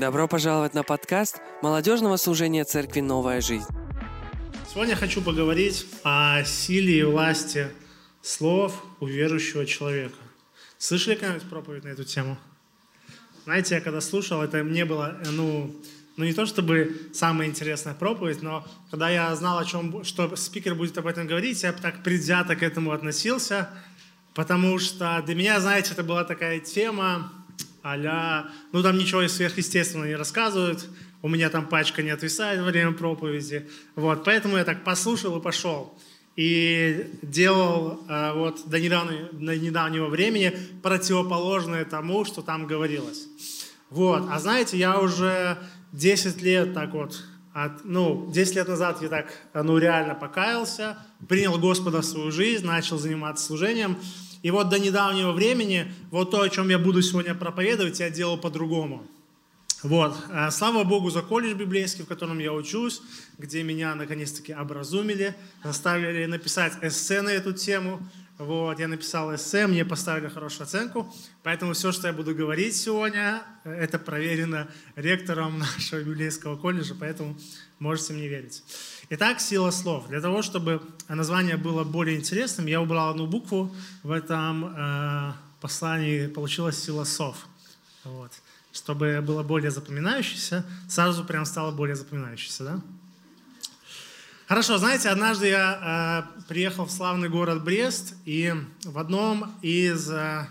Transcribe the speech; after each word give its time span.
Добро 0.00 0.26
пожаловать 0.26 0.72
на 0.72 0.82
подкаст 0.82 1.42
молодежного 1.60 2.16
служения 2.16 2.64
Церкви 2.64 3.00
«Новая 3.00 3.42
жизнь». 3.42 3.66
Сегодня 4.72 4.96
хочу 4.96 5.20
поговорить 5.20 5.86
о 6.04 6.42
силе 6.42 7.00
и 7.00 7.02
власти 7.02 7.68
слов 8.22 8.82
у 9.00 9.06
верующего 9.06 9.66
человека. 9.66 10.16
Слышали 10.78 11.16
когда-нибудь 11.16 11.50
проповедь 11.50 11.84
на 11.84 11.88
эту 11.88 12.04
тему? 12.04 12.38
Знаете, 13.44 13.74
я 13.74 13.82
когда 13.82 14.00
слушал, 14.00 14.40
это 14.40 14.64
мне 14.64 14.86
было, 14.86 15.18
ну, 15.32 15.70
ну 16.16 16.24
не 16.24 16.32
то 16.32 16.46
чтобы 16.46 16.96
самая 17.12 17.48
интересная 17.48 17.92
проповедь, 17.92 18.40
но 18.40 18.66
когда 18.90 19.10
я 19.10 19.36
знал, 19.36 19.58
о 19.58 19.66
чем, 19.66 20.02
что 20.04 20.34
спикер 20.34 20.74
будет 20.76 20.96
об 20.96 21.08
этом 21.08 21.26
говорить, 21.26 21.62
я 21.62 21.74
так 21.74 22.02
предвзято 22.02 22.56
к 22.56 22.62
этому 22.62 22.92
относился, 22.92 23.68
потому 24.32 24.78
что 24.78 25.22
для 25.26 25.34
меня, 25.34 25.60
знаете, 25.60 25.92
это 25.92 26.02
была 26.02 26.24
такая 26.24 26.58
тема, 26.58 27.30
а 27.82 28.50
ну 28.72 28.82
там 28.82 28.98
ничего 28.98 29.26
сверхъестественного 29.26 30.08
не 30.08 30.16
рассказывают, 30.16 30.88
у 31.22 31.28
меня 31.28 31.50
там 31.50 31.66
пачка 31.66 32.02
не 32.02 32.10
отвисает 32.10 32.60
во 32.60 32.66
время 32.66 32.92
проповеди, 32.92 33.68
вот, 33.94 34.24
поэтому 34.24 34.56
я 34.56 34.64
так 34.64 34.84
послушал 34.84 35.38
и 35.38 35.42
пошел. 35.42 35.98
И 36.36 37.10
делал 37.22 38.00
э, 38.08 38.32
вот 38.34 38.62
до 38.66 38.80
недавнего, 38.80 39.28
до 39.32 39.58
недавнего 39.58 40.06
времени 40.06 40.56
противоположное 40.82 41.84
тому, 41.84 42.24
что 42.24 42.40
там 42.40 42.66
говорилось. 42.66 43.26
Вот, 43.90 44.26
а 44.30 44.38
знаете, 44.38 44.78
я 44.78 45.00
уже 45.00 45.58
10 45.92 46.40
лет 46.40 46.72
так 46.72 46.94
вот, 46.94 47.22
от, 47.52 47.84
ну, 47.84 48.30
10 48.32 48.54
лет 48.54 48.68
назад 48.68 49.02
я 49.02 49.08
так, 49.08 49.32
ну, 49.54 49.78
реально 49.78 50.14
покаялся, 50.14 50.98
принял 51.28 51.58
Господа 51.58 52.00
в 52.00 52.04
свою 52.04 52.30
жизнь, 52.30 52.64
начал 52.64 52.98
заниматься 52.98 53.44
служением, 53.44 53.98
и 54.42 54.50
вот 54.50 54.68
до 54.68 54.78
недавнего 54.78 55.32
времени, 55.32 55.92
вот 56.10 56.30
то, 56.30 56.40
о 56.40 56.48
чем 56.48 56.68
я 56.68 56.78
буду 56.78 57.02
сегодня 57.02 57.34
проповедовать, 57.34 58.00
я 58.00 58.08
делал 58.08 58.38
по-другому. 58.38 59.06
Вот. 59.82 60.14
А, 60.30 60.50
слава 60.50 60.84
Богу 60.84 61.10
за 61.10 61.22
колледж 61.22 61.54
библейский, 61.54 62.04
в 62.04 62.06
котором 62.06 62.38
я 62.38 62.52
учусь, 62.52 63.00
где 63.38 63.62
меня 63.62 63.94
наконец-таки 63.94 64.52
образумили, 64.52 65.34
заставили 65.64 66.26
написать 66.26 66.74
эссе 66.82 67.22
на 67.22 67.30
эту 67.30 67.52
тему. 67.52 68.06
Вот, 68.40 68.78
я 68.78 68.88
написал 68.88 69.34
эссе, 69.34 69.66
мне 69.66 69.84
поставили 69.84 70.28
хорошую 70.28 70.64
оценку, 70.64 71.14
поэтому 71.42 71.74
все, 71.74 71.92
что 71.92 72.06
я 72.06 72.14
буду 72.14 72.34
говорить 72.34 72.74
сегодня, 72.74 73.42
это 73.64 73.98
проверено 73.98 74.66
ректором 74.96 75.58
нашего 75.58 76.00
библейского 76.00 76.56
колледжа, 76.56 76.94
поэтому 76.98 77.36
можете 77.80 78.14
мне 78.14 78.28
верить. 78.28 78.64
Итак, 79.10 79.40
сила 79.40 79.70
слов. 79.70 80.08
Для 80.08 80.22
того, 80.22 80.40
чтобы 80.40 80.80
название 81.06 81.58
было 81.58 81.84
более 81.84 82.16
интересным, 82.16 82.64
я 82.64 82.80
убрал 82.80 83.10
одну 83.10 83.26
букву 83.26 83.76
в 84.02 84.10
этом 84.10 84.74
э, 84.74 85.32
послании, 85.60 86.26
получилась 86.26 86.82
сила 86.82 87.04
слов. 87.04 87.46
Вот. 88.04 88.32
Чтобы 88.72 89.20
было 89.20 89.42
более 89.42 89.70
запоминающееся, 89.70 90.64
сразу 90.88 91.26
прям 91.26 91.44
стало 91.44 91.72
более 91.72 91.94
запоминающееся, 91.94 92.64
да? 92.64 92.80
Хорошо, 94.50 94.78
знаете, 94.78 95.10
однажды 95.10 95.46
я 95.46 96.26
э, 96.36 96.42
приехал 96.48 96.84
в 96.84 96.90
славный 96.90 97.28
город 97.28 97.62
Брест, 97.62 98.16
и 98.24 98.52
в 98.82 98.98
одном 98.98 99.54
из 99.62 100.10
э, 100.10 100.48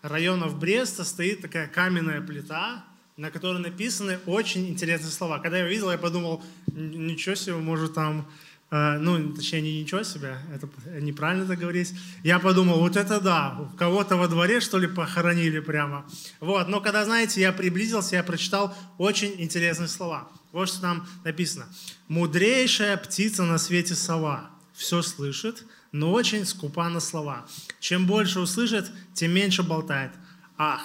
районов 0.00 0.58
Бреста 0.58 1.04
стоит 1.04 1.42
такая 1.42 1.66
каменная 1.66 2.22
плита, 2.22 2.82
на 3.18 3.30
которой 3.30 3.58
написаны 3.58 4.18
очень 4.24 4.70
интересные 4.70 5.10
слова. 5.10 5.38
Когда 5.38 5.58
я 5.58 5.66
увидел, 5.66 5.90
я 5.90 5.98
подумал, 5.98 6.42
ничего 6.68 7.34
себе, 7.34 7.56
может 7.56 7.92
там, 7.92 8.26
э, 8.70 8.96
ну, 8.96 9.34
точнее, 9.34 9.60
не 9.60 9.82
ничего 9.82 10.02
себе, 10.02 10.38
это 10.50 10.66
неправильно 11.02 11.44
так 11.44 11.58
говорить. 11.58 11.92
Я 12.24 12.38
подумал, 12.38 12.80
вот 12.80 12.96
это 12.96 13.20
да, 13.20 13.70
кого-то 13.76 14.16
во 14.16 14.28
дворе, 14.28 14.60
что 14.60 14.78
ли, 14.78 14.86
похоронили 14.86 15.60
прямо. 15.60 16.06
Вот, 16.40 16.68
но 16.68 16.80
когда, 16.80 17.04
знаете, 17.04 17.42
я 17.42 17.52
приблизился, 17.52 18.16
я 18.16 18.22
прочитал 18.22 18.74
очень 18.96 19.34
интересные 19.36 19.88
слова. 19.88 20.26
Вот 20.52 20.68
что 20.68 20.80
там 20.82 21.08
написано. 21.24 21.66
«Мудрейшая 22.08 22.96
птица 22.98 23.44
на 23.44 23.58
свете 23.58 23.94
сова, 23.94 24.50
все 24.72 25.02
слышит, 25.02 25.64
но 25.92 26.12
очень 26.12 26.44
скупа 26.44 26.88
на 26.88 27.00
слова. 27.00 27.46
Чем 27.80 28.06
больше 28.06 28.40
услышит, 28.40 28.90
тем 29.14 29.32
меньше 29.32 29.62
болтает. 29.62 30.12
Ах, 30.56 30.82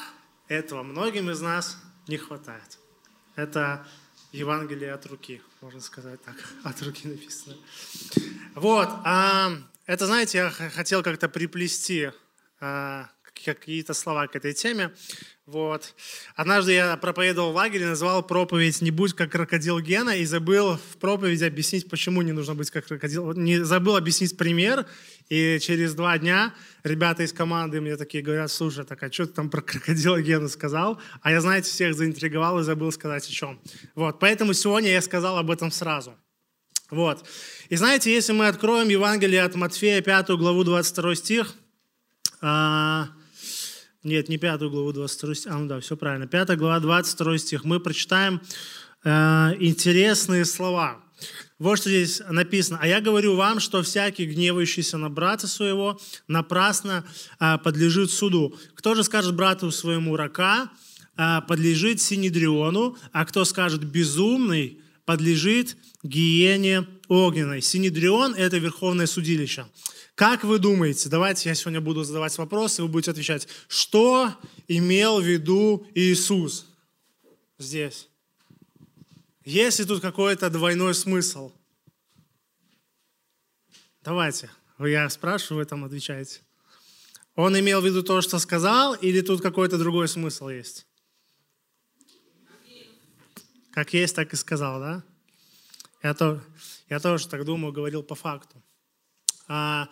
этого 0.48 0.84
многим 0.84 1.30
из 1.30 1.42
нас 1.42 1.78
не 2.08 2.18
хватает. 2.18 2.80
Это 3.36 3.86
Евангелие 4.32 4.94
от 4.94 5.06
руки, 5.06 5.42
можно 5.62 5.82
сказать 5.82 6.22
так, 6.24 6.36
от 6.64 6.82
руки 6.82 7.08
написано. 7.08 7.56
Вот, 8.56 8.90
а, 9.04 9.52
это, 9.86 10.06
знаете, 10.06 10.38
я 10.38 10.50
хотел 10.50 11.04
как-то 11.04 11.30
приплести 11.30 12.12
а, 12.60 13.10
какие-то 13.44 13.94
слова 13.94 14.28
к 14.28 14.36
этой 14.36 14.54
теме. 14.54 14.92
Вот. 15.46 15.96
Однажды 16.36 16.74
я 16.74 16.98
проповедовал 16.98 17.54
в 17.54 17.56
лагере, 17.56 17.88
назвал 17.88 18.22
проповедь 18.22 18.82
«Не 18.82 18.92
будь 18.92 19.14
как 19.14 19.32
крокодил 19.32 19.80
Гена» 19.80 20.18
и 20.18 20.26
забыл 20.26 20.76
в 20.76 20.98
проповеди 20.98 21.46
объяснить, 21.46 21.90
почему 21.90 22.22
не 22.22 22.34
нужно 22.34 22.54
быть 22.54 22.70
как 22.70 22.86
крокодил. 22.86 23.32
Не 23.32 23.64
забыл 23.64 23.96
объяснить 23.96 24.38
пример, 24.38 24.86
и 25.30 25.58
через 25.62 25.94
два 25.94 26.18
дня 26.18 26.54
ребята 26.84 27.24
из 27.24 27.32
команды 27.32 27.80
мне 27.80 27.96
такие 27.96 28.22
говорят, 28.24 28.52
слушай, 28.52 28.84
так 28.84 29.02
а 29.04 29.12
что 29.12 29.26
ты 29.26 29.34
там 29.34 29.50
про 29.50 29.62
крокодила 29.62 30.22
Гена 30.22 30.50
сказал? 30.50 31.00
А 31.22 31.32
я, 31.32 31.40
знаете, 31.40 31.70
всех 31.70 31.96
заинтриговал 31.96 32.60
и 32.60 32.64
забыл 32.64 32.92
сказать 32.92 33.26
о 33.26 33.32
чем. 33.32 33.62
Вот. 33.96 34.20
Поэтому 34.20 34.54
сегодня 34.54 34.92
я 34.92 35.02
сказал 35.02 35.38
об 35.38 35.50
этом 35.50 35.72
сразу. 35.72 36.16
Вот. 36.90 37.26
И 37.70 37.76
знаете, 37.76 38.14
если 38.14 38.34
мы 38.34 38.48
откроем 38.48 38.88
Евангелие 38.88 39.44
от 39.44 39.56
Матфея, 39.56 40.02
5 40.02 40.30
главу, 40.38 40.64
22 40.64 41.16
стих, 41.16 41.54
а, 42.42 43.10
нет, 44.08 44.30
не 44.30 44.38
пятую 44.38 44.72
главу, 44.72 44.94
22 44.94 45.36
стих. 45.36 45.52
А, 45.52 45.58
ну 45.58 45.68
да, 45.68 45.80
все 45.80 45.98
правильно. 45.98 46.28
Пятая 46.28 46.58
глава, 46.58 46.80
22 46.80 47.38
стих. 47.38 47.64
Мы 47.66 47.80
прочитаем 47.80 48.42
э, 49.04 49.10
интересные 49.60 50.46
слова. 50.46 51.00
Вот 51.60 51.80
что 51.80 51.90
здесь 51.90 52.22
написано. 52.30 52.80
«А 52.82 52.88
я 52.88 53.02
говорю 53.02 53.36
вам, 53.36 53.60
что 53.60 53.82
всякий, 53.84 54.26
гневающийся 54.26 54.98
на 54.98 55.10
брата 55.10 55.48
своего, 55.48 56.00
напрасно 56.28 57.04
э, 57.40 57.58
подлежит 57.58 58.12
суду. 58.12 58.56
Кто 58.76 58.96
же 58.96 59.04
скажет 59.04 59.36
брату 59.36 59.72
своему 59.72 60.16
рака, 60.16 60.70
э, 61.18 61.42
подлежит 61.48 62.00
синедриону, 62.00 62.98
а 63.12 63.26
кто 63.26 63.44
скажет 63.44 63.84
безумный, 63.84 64.80
подлежит 65.06 65.76
гиене 66.04 66.88
огненной». 67.08 67.62
Синедрион– 67.62 68.36
это 68.38 68.58
верховное 68.58 69.08
судилище. 69.08 69.66
Как 70.18 70.44
вы 70.44 70.58
думаете, 70.58 71.10
давайте 71.10 71.48
я 71.48 71.54
сегодня 71.54 71.80
буду 71.80 72.04
задавать 72.04 72.36
вопросы, 72.40 72.82
вы 72.82 72.88
будете 72.88 73.12
отвечать, 73.12 73.48
что 73.68 74.34
имел 74.68 75.22
в 75.22 75.24
виду 75.24 75.86
Иисус 75.94 76.66
здесь? 77.60 78.10
Есть 79.46 79.78
ли 79.78 79.86
тут 79.86 80.02
какой-то 80.02 80.50
двойной 80.50 80.96
смысл? 80.96 81.52
Давайте, 84.02 84.50
я 84.80 85.08
спрашиваю, 85.12 85.60
вы 85.60 85.66
там 85.66 85.86
отвечаете. 85.86 86.42
Он 87.36 87.56
имел 87.60 87.80
в 87.82 87.86
виду 87.86 88.02
то, 88.02 88.22
что 88.22 88.40
сказал, 88.40 88.96
или 88.96 89.22
тут 89.22 89.44
какой-то 89.44 89.78
другой 89.78 90.08
смысл 90.08 90.50
есть? 90.50 90.88
Как 93.70 93.94
есть, 93.94 94.16
так 94.16 94.34
и 94.34 94.36
сказал, 94.36 94.80
да? 94.80 95.04
Я, 96.02 96.16
то, 96.16 96.42
я 96.90 97.00
тоже 97.00 97.28
так 97.28 97.46
думаю, 97.46 97.72
говорил 97.72 98.02
по 98.02 98.16
факту. 98.16 98.64
А, 99.48 99.88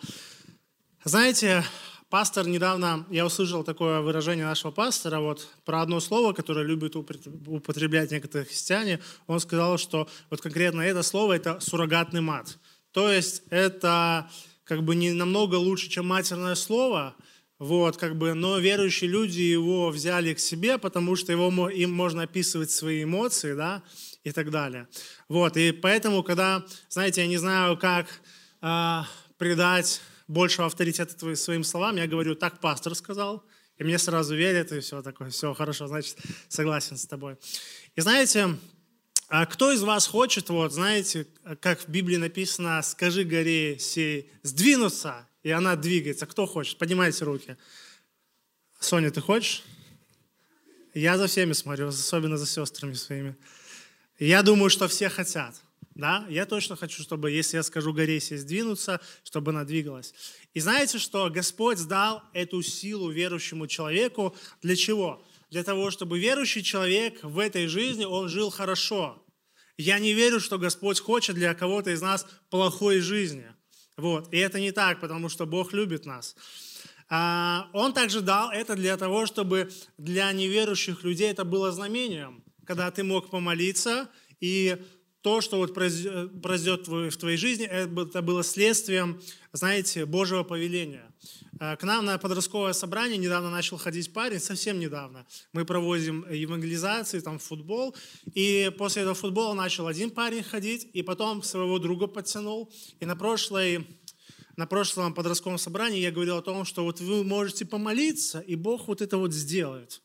знаете, 1.04 1.64
пастор 2.10 2.46
недавно, 2.46 3.06
я 3.10 3.24
услышал 3.24 3.64
такое 3.64 4.00
выражение 4.00 4.44
нашего 4.44 4.70
пастора, 4.70 5.20
вот 5.20 5.48
про 5.64 5.82
одно 5.82 6.00
слово, 6.00 6.32
которое 6.32 6.64
любят 6.64 6.96
употреблять 6.96 8.10
некоторые 8.10 8.46
христиане. 8.46 9.00
Он 9.26 9.40
сказал, 9.40 9.78
что 9.78 10.08
вот 10.30 10.40
конкретно 10.40 10.82
это 10.82 11.02
слово– 11.02 11.32
это 11.34 11.60
суррогатный 11.60 12.20
мат. 12.20 12.58
То 12.92 13.10
есть 13.10 13.42
это 13.50 14.30
как 14.64 14.82
бы 14.82 14.94
не 14.94 15.12
намного 15.12 15.54
лучше, 15.54 15.88
чем 15.88 16.06
матерное 16.06 16.54
слово, 16.54 17.14
вот, 17.58 17.96
как 17.96 18.16
бы, 18.16 18.34
но 18.34 18.58
верующие 18.58 19.08
люди 19.08 19.40
его 19.40 19.88
взяли 19.88 20.34
к 20.34 20.38
себе, 20.38 20.76
потому 20.76 21.16
что 21.16 21.32
его, 21.32 21.70
им 21.70 21.92
можно 21.92 22.24
описывать 22.24 22.70
свои 22.70 23.04
эмоции, 23.04 23.54
да, 23.54 23.82
и 24.24 24.32
так 24.32 24.50
далее. 24.50 24.88
Вот, 25.28 25.56
и 25.56 25.72
поэтому, 25.72 26.22
когда, 26.22 26.66
знаете, 26.90 27.22
я 27.22 27.26
не 27.28 27.38
знаю, 27.38 27.78
как 27.78 28.08
а, 28.60 29.06
придать 29.38 30.00
большего 30.28 30.66
авторитета 30.66 31.36
своим 31.36 31.64
словам, 31.64 31.96
я 31.96 32.06
говорю, 32.06 32.34
так 32.34 32.60
пастор 32.60 32.94
сказал, 32.94 33.44
и 33.78 33.84
мне 33.84 33.98
сразу 33.98 34.34
верят, 34.34 34.72
и 34.72 34.80
все 34.80 35.02
такое, 35.02 35.30
все 35.30 35.52
хорошо, 35.54 35.86
значит, 35.86 36.16
согласен 36.48 36.96
с 36.96 37.06
тобой. 37.06 37.36
И 37.94 38.00
знаете, 38.00 38.56
а 39.28 39.44
кто 39.46 39.72
из 39.72 39.82
вас 39.82 40.06
хочет, 40.06 40.48
вот, 40.48 40.72
знаете, 40.72 41.26
как 41.60 41.80
в 41.80 41.88
Библии 41.88 42.16
написано, 42.16 42.80
скажи 42.82 43.24
горе 43.24 43.78
сей, 43.78 44.30
сдвинуться, 44.42 45.26
и 45.42 45.50
она 45.50 45.76
двигается. 45.76 46.26
Кто 46.26 46.46
хочет? 46.46 46.78
Поднимайте 46.78 47.24
руки. 47.24 47.56
Соня, 48.80 49.10
ты 49.10 49.20
хочешь? 49.20 49.62
Я 50.94 51.18
за 51.18 51.26
всеми 51.26 51.52
смотрю, 51.52 51.88
особенно 51.88 52.36
за 52.36 52.46
сестрами 52.46 52.94
своими. 52.94 53.36
Я 54.18 54.42
думаю, 54.42 54.70
что 54.70 54.88
все 54.88 55.08
хотят. 55.08 55.54
Да? 55.96 56.26
Я 56.28 56.46
точно 56.46 56.76
хочу, 56.76 57.02
чтобы, 57.02 57.30
если 57.30 57.56
я 57.56 57.62
скажу 57.62 57.92
горе 57.92 58.20
сесть 58.20 58.42
сдвинуться, 58.42 59.00
чтобы 59.24 59.50
она 59.50 59.64
двигалась. 59.64 60.14
И 60.54 60.60
знаете, 60.60 60.98
что 60.98 61.28
Господь 61.30 61.78
сдал 61.78 62.22
эту 62.32 62.62
силу 62.62 63.10
верующему 63.10 63.66
человеку 63.66 64.36
для 64.62 64.76
чего? 64.76 65.26
для 65.50 65.62
того, 65.62 65.90
чтобы 65.90 66.18
верующий 66.18 66.62
человек 66.62 67.22
в 67.22 67.38
этой 67.38 67.66
жизни, 67.66 68.04
он 68.04 68.28
жил 68.28 68.50
хорошо. 68.50 69.22
Я 69.78 69.98
не 69.98 70.12
верю, 70.14 70.40
что 70.40 70.58
Господь 70.58 71.00
хочет 71.00 71.36
для 71.36 71.54
кого-то 71.54 71.90
из 71.90 72.00
нас 72.00 72.26
плохой 72.50 73.00
жизни. 73.00 73.46
Вот. 73.96 74.32
И 74.32 74.38
это 74.38 74.58
не 74.58 74.72
так, 74.72 75.00
потому 75.00 75.28
что 75.28 75.46
Бог 75.46 75.72
любит 75.72 76.06
нас. 76.06 76.34
А, 77.08 77.68
он 77.72 77.92
также 77.92 78.20
дал 78.20 78.50
это 78.50 78.74
для 78.74 78.96
того, 78.96 79.26
чтобы 79.26 79.70
для 79.96 80.32
неверующих 80.32 81.04
людей 81.04 81.30
это 81.30 81.44
было 81.44 81.70
знамением, 81.72 82.42
когда 82.66 82.90
ты 82.90 83.04
мог 83.04 83.30
помолиться, 83.30 84.10
и 84.40 84.76
то, 85.26 85.40
что 85.40 85.56
вот 85.56 85.74
произойдет 85.74 86.86
в 86.86 87.16
твоей 87.16 87.36
жизни, 87.36 87.66
это 87.66 88.22
было 88.22 88.44
следствием, 88.44 89.20
знаете, 89.52 90.06
Божьего 90.06 90.44
повеления. 90.44 91.12
А, 91.58 91.74
к 91.74 91.82
нам 91.82 92.04
на 92.04 92.16
подростковое 92.16 92.72
собрание 92.72 93.18
недавно 93.18 93.50
начал 93.50 93.76
ходить 93.76 94.12
парень, 94.12 94.38
совсем 94.38 94.78
недавно. 94.78 95.26
Мы 95.52 95.64
проводим 95.64 96.24
евангелизации, 96.30 97.18
там 97.18 97.40
футбол, 97.40 97.96
и 98.34 98.70
после 98.78 99.02
этого 99.02 99.16
футбола 99.16 99.54
начал 99.54 99.88
один 99.88 100.12
парень 100.12 100.44
ходить, 100.44 100.88
и 100.92 101.02
потом 101.02 101.42
своего 101.42 101.80
друга 101.80 102.06
подтянул. 102.06 102.72
И 103.00 103.04
на 103.04 103.16
прошлой 103.16 103.84
на 104.54 104.68
прошлом 104.68 105.12
подростковом 105.12 105.58
собрании 105.58 105.98
я 105.98 106.12
говорил 106.12 106.36
о 106.36 106.42
том, 106.42 106.64
что 106.64 106.84
вот 106.84 107.00
вы 107.00 107.24
можете 107.24 107.64
помолиться, 107.64 108.38
и 108.38 108.54
Бог 108.54 108.86
вот 108.86 109.02
это 109.02 109.18
вот 109.18 109.32
сделает. 109.32 110.02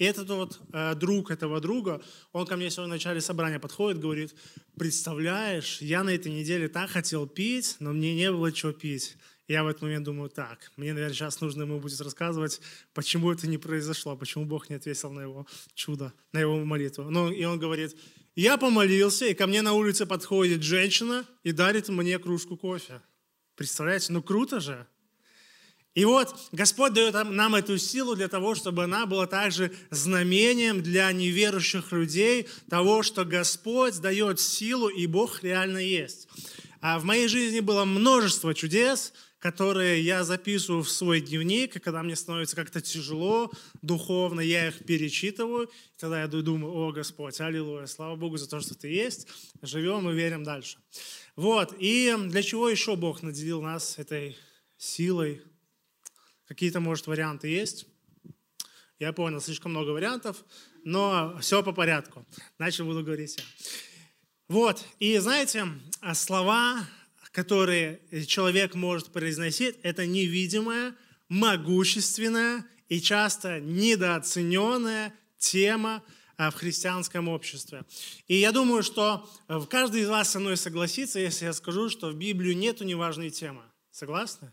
И 0.00 0.04
этот 0.04 0.30
вот 0.30 0.58
э, 0.72 0.94
друг 0.94 1.30
этого 1.30 1.60
друга, 1.60 2.00
он 2.32 2.46
ко 2.46 2.56
мне 2.56 2.70
сегодня 2.70 2.94
в 2.94 2.96
начале 2.96 3.20
собрания 3.20 3.58
подходит, 3.58 4.00
говорит, 4.00 4.34
представляешь, 4.78 5.82
я 5.82 6.02
на 6.02 6.08
этой 6.08 6.32
неделе 6.32 6.68
так 6.68 6.88
хотел 6.88 7.26
пить, 7.26 7.76
но 7.80 7.92
мне 7.92 8.14
не 8.14 8.32
было 8.32 8.50
чего 8.50 8.72
пить. 8.72 9.18
Я 9.46 9.62
в 9.62 9.68
этот 9.68 9.82
момент 9.82 10.06
думаю, 10.06 10.30
так, 10.30 10.72
мне, 10.78 10.94
наверное, 10.94 11.14
сейчас 11.14 11.42
нужно 11.42 11.64
ему 11.64 11.80
будет 11.80 12.00
рассказывать, 12.00 12.62
почему 12.94 13.30
это 13.30 13.46
не 13.46 13.58
произошло, 13.58 14.16
почему 14.16 14.46
Бог 14.46 14.70
не 14.70 14.76
ответил 14.76 15.12
на 15.12 15.20
его 15.20 15.46
чудо, 15.74 16.14
на 16.32 16.40
его 16.40 16.64
молитву. 16.64 17.10
Ну, 17.10 17.30
и 17.30 17.44
он 17.44 17.58
говорит, 17.58 17.94
я 18.34 18.56
помолился, 18.56 19.26
и 19.26 19.34
ко 19.34 19.46
мне 19.46 19.60
на 19.60 19.74
улице 19.74 20.06
подходит 20.06 20.62
женщина 20.62 21.26
и 21.42 21.52
дарит 21.52 21.90
мне 21.90 22.18
кружку 22.18 22.56
кофе. 22.56 23.02
Представляете, 23.54 24.14
ну 24.14 24.22
круто 24.22 24.60
же. 24.60 24.86
И 25.94 26.04
вот 26.04 26.34
Господь 26.52 26.92
дает 26.92 27.14
нам 27.14 27.56
эту 27.56 27.76
силу 27.76 28.14
для 28.14 28.28
того, 28.28 28.54
чтобы 28.54 28.84
она 28.84 29.06
была 29.06 29.26
также 29.26 29.72
знамением 29.90 30.82
для 30.82 31.10
неверующих 31.10 31.90
людей 31.90 32.48
того, 32.68 33.02
что 33.02 33.24
Господь 33.24 33.98
дает 33.98 34.38
силу, 34.38 34.88
и 34.88 35.06
Бог 35.06 35.42
реально 35.42 35.78
есть. 35.78 36.28
А 36.80 36.98
в 36.98 37.04
моей 37.04 37.26
жизни 37.26 37.60
было 37.60 37.84
множество 37.84 38.54
чудес, 38.54 39.12
которые 39.40 40.02
я 40.02 40.22
записываю 40.22 40.82
в 40.82 40.90
свой 40.90 41.20
дневник, 41.20 41.74
и 41.74 41.80
когда 41.80 42.02
мне 42.02 42.14
становится 42.14 42.54
как-то 42.54 42.80
тяжело 42.80 43.50
духовно, 43.82 44.40
я 44.40 44.68
их 44.68 44.84
перечитываю, 44.84 45.64
и 45.66 45.98
тогда 45.98 46.20
я 46.20 46.28
думаю, 46.28 46.72
о 46.72 46.92
Господь, 46.92 47.40
аллилуйя, 47.40 47.86
слава 47.86 48.16
Богу 48.16 48.36
за 48.36 48.48
то, 48.48 48.60
что 48.60 48.74
Ты 48.74 48.88
есть, 48.88 49.26
живем 49.62 50.08
и 50.08 50.14
верим 50.14 50.44
дальше. 50.44 50.78
Вот, 51.36 51.74
и 51.78 52.14
для 52.26 52.42
чего 52.42 52.68
еще 52.68 52.96
Бог 52.96 53.22
наделил 53.22 53.62
нас 53.62 53.98
этой 53.98 54.36
силой? 54.76 55.42
Какие-то, 56.50 56.80
может, 56.80 57.06
варианты 57.06 57.46
есть? 57.46 57.86
Я 58.98 59.12
понял, 59.12 59.40
слишком 59.40 59.70
много 59.70 59.90
вариантов, 59.90 60.44
но 60.82 61.38
все 61.40 61.62
по 61.62 61.70
порядку. 61.70 62.26
Дальше 62.58 62.82
буду 62.82 63.04
говорить 63.04 63.36
я. 63.38 63.44
Вот, 64.48 64.84
и 64.98 65.16
знаете, 65.18 65.68
а 66.00 66.12
слова, 66.16 66.84
которые 67.30 68.00
человек 68.26 68.74
может 68.74 69.12
произносить, 69.12 69.76
это 69.84 70.06
невидимая, 70.06 70.96
могущественная 71.28 72.66
и 72.88 73.00
часто 73.00 73.60
недооцененная 73.60 75.14
тема, 75.38 76.02
а, 76.36 76.50
в 76.50 76.56
христианском 76.56 77.28
обществе. 77.28 77.84
И 78.26 78.34
я 78.34 78.50
думаю, 78.50 78.82
что 78.82 79.30
э, 79.46 79.60
каждый 79.70 80.00
из 80.00 80.08
вас 80.08 80.30
со 80.30 80.40
мной 80.40 80.56
согласится, 80.56 81.20
если 81.20 81.44
я 81.44 81.52
скажу, 81.52 81.88
что 81.90 82.10
в 82.10 82.16
Библию 82.16 82.56
нету 82.56 82.82
неважной 82.82 83.30
темы. 83.30 83.62
Согласны? 83.92 84.52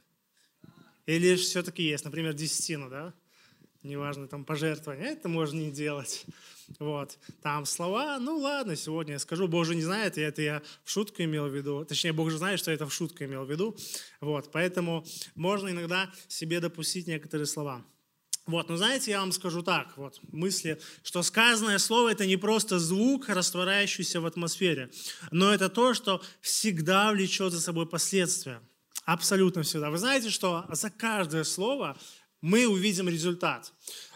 Или 1.07 1.35
все-таки 1.37 1.81
есть, 1.81 2.05
например, 2.05 2.33
десятина, 2.33 2.89
да? 2.89 3.13
Неважно, 3.81 4.27
там 4.27 4.43
пожертвование, 4.43 5.13
это 5.13 5.29
можно 5.29 5.57
не 5.59 5.71
делать. 5.71 6.25
Вот. 6.79 7.17
Там 7.41 7.65
слова, 7.65 8.19
ну 8.19 8.37
ладно, 8.37 8.75
сегодня 8.75 9.13
я 9.13 9.19
скажу, 9.19 9.47
Бог 9.47 9.65
же 9.65 9.75
не 9.75 9.83
знает, 9.83 10.17
и 10.17 10.21
это 10.21 10.41
я 10.41 10.61
в 10.83 10.91
шутку 10.91 11.23
имел 11.23 11.47
в 11.47 11.55
виду. 11.55 11.85
Точнее, 11.85 12.11
Бог 12.11 12.29
же 12.29 12.37
знает, 12.37 12.59
что 12.59 12.71
я 12.71 12.75
это 12.75 12.85
в 12.85 12.93
шутку 12.93 13.23
имел 13.23 13.45
в 13.45 13.49
виду. 13.49 13.77
Вот. 14.19 14.51
Поэтому 14.51 15.05
можно 15.35 15.69
иногда 15.69 16.11
себе 16.27 16.59
допустить 16.59 17.07
некоторые 17.07 17.47
слова. 17.47 17.85
Вот, 18.45 18.69
но 18.69 18.77
знаете, 18.77 19.11
я 19.11 19.19
вам 19.19 19.33
скажу 19.33 19.61
так, 19.61 19.97
вот, 19.97 20.21
мысли, 20.31 20.79
что 21.03 21.21
сказанное 21.21 21.79
слово– 21.79 22.11
это 22.13 22.25
не 22.25 22.37
просто 22.37 22.79
звук, 22.79 23.27
растворяющийся 23.27 24.21
в 24.21 24.25
атмосфере, 24.25 24.89
но 25.31 25.53
это 25.53 25.67
то, 25.67 25.93
что 25.93 26.21
всегда 26.39 27.11
влечет 27.11 27.51
за 27.51 27.59
собой 27.59 27.87
последствия. 27.87 28.61
Абсолютно 29.07 29.63
всегда. 29.63 29.89
Вы 29.89 29.99
знаете, 29.99 30.29
что 30.29 30.65
за 30.69 30.89
каждое 30.89 31.45
слово 31.45 31.97
мы 32.41 32.67
увидим 32.67 33.07
результат. 33.07 33.71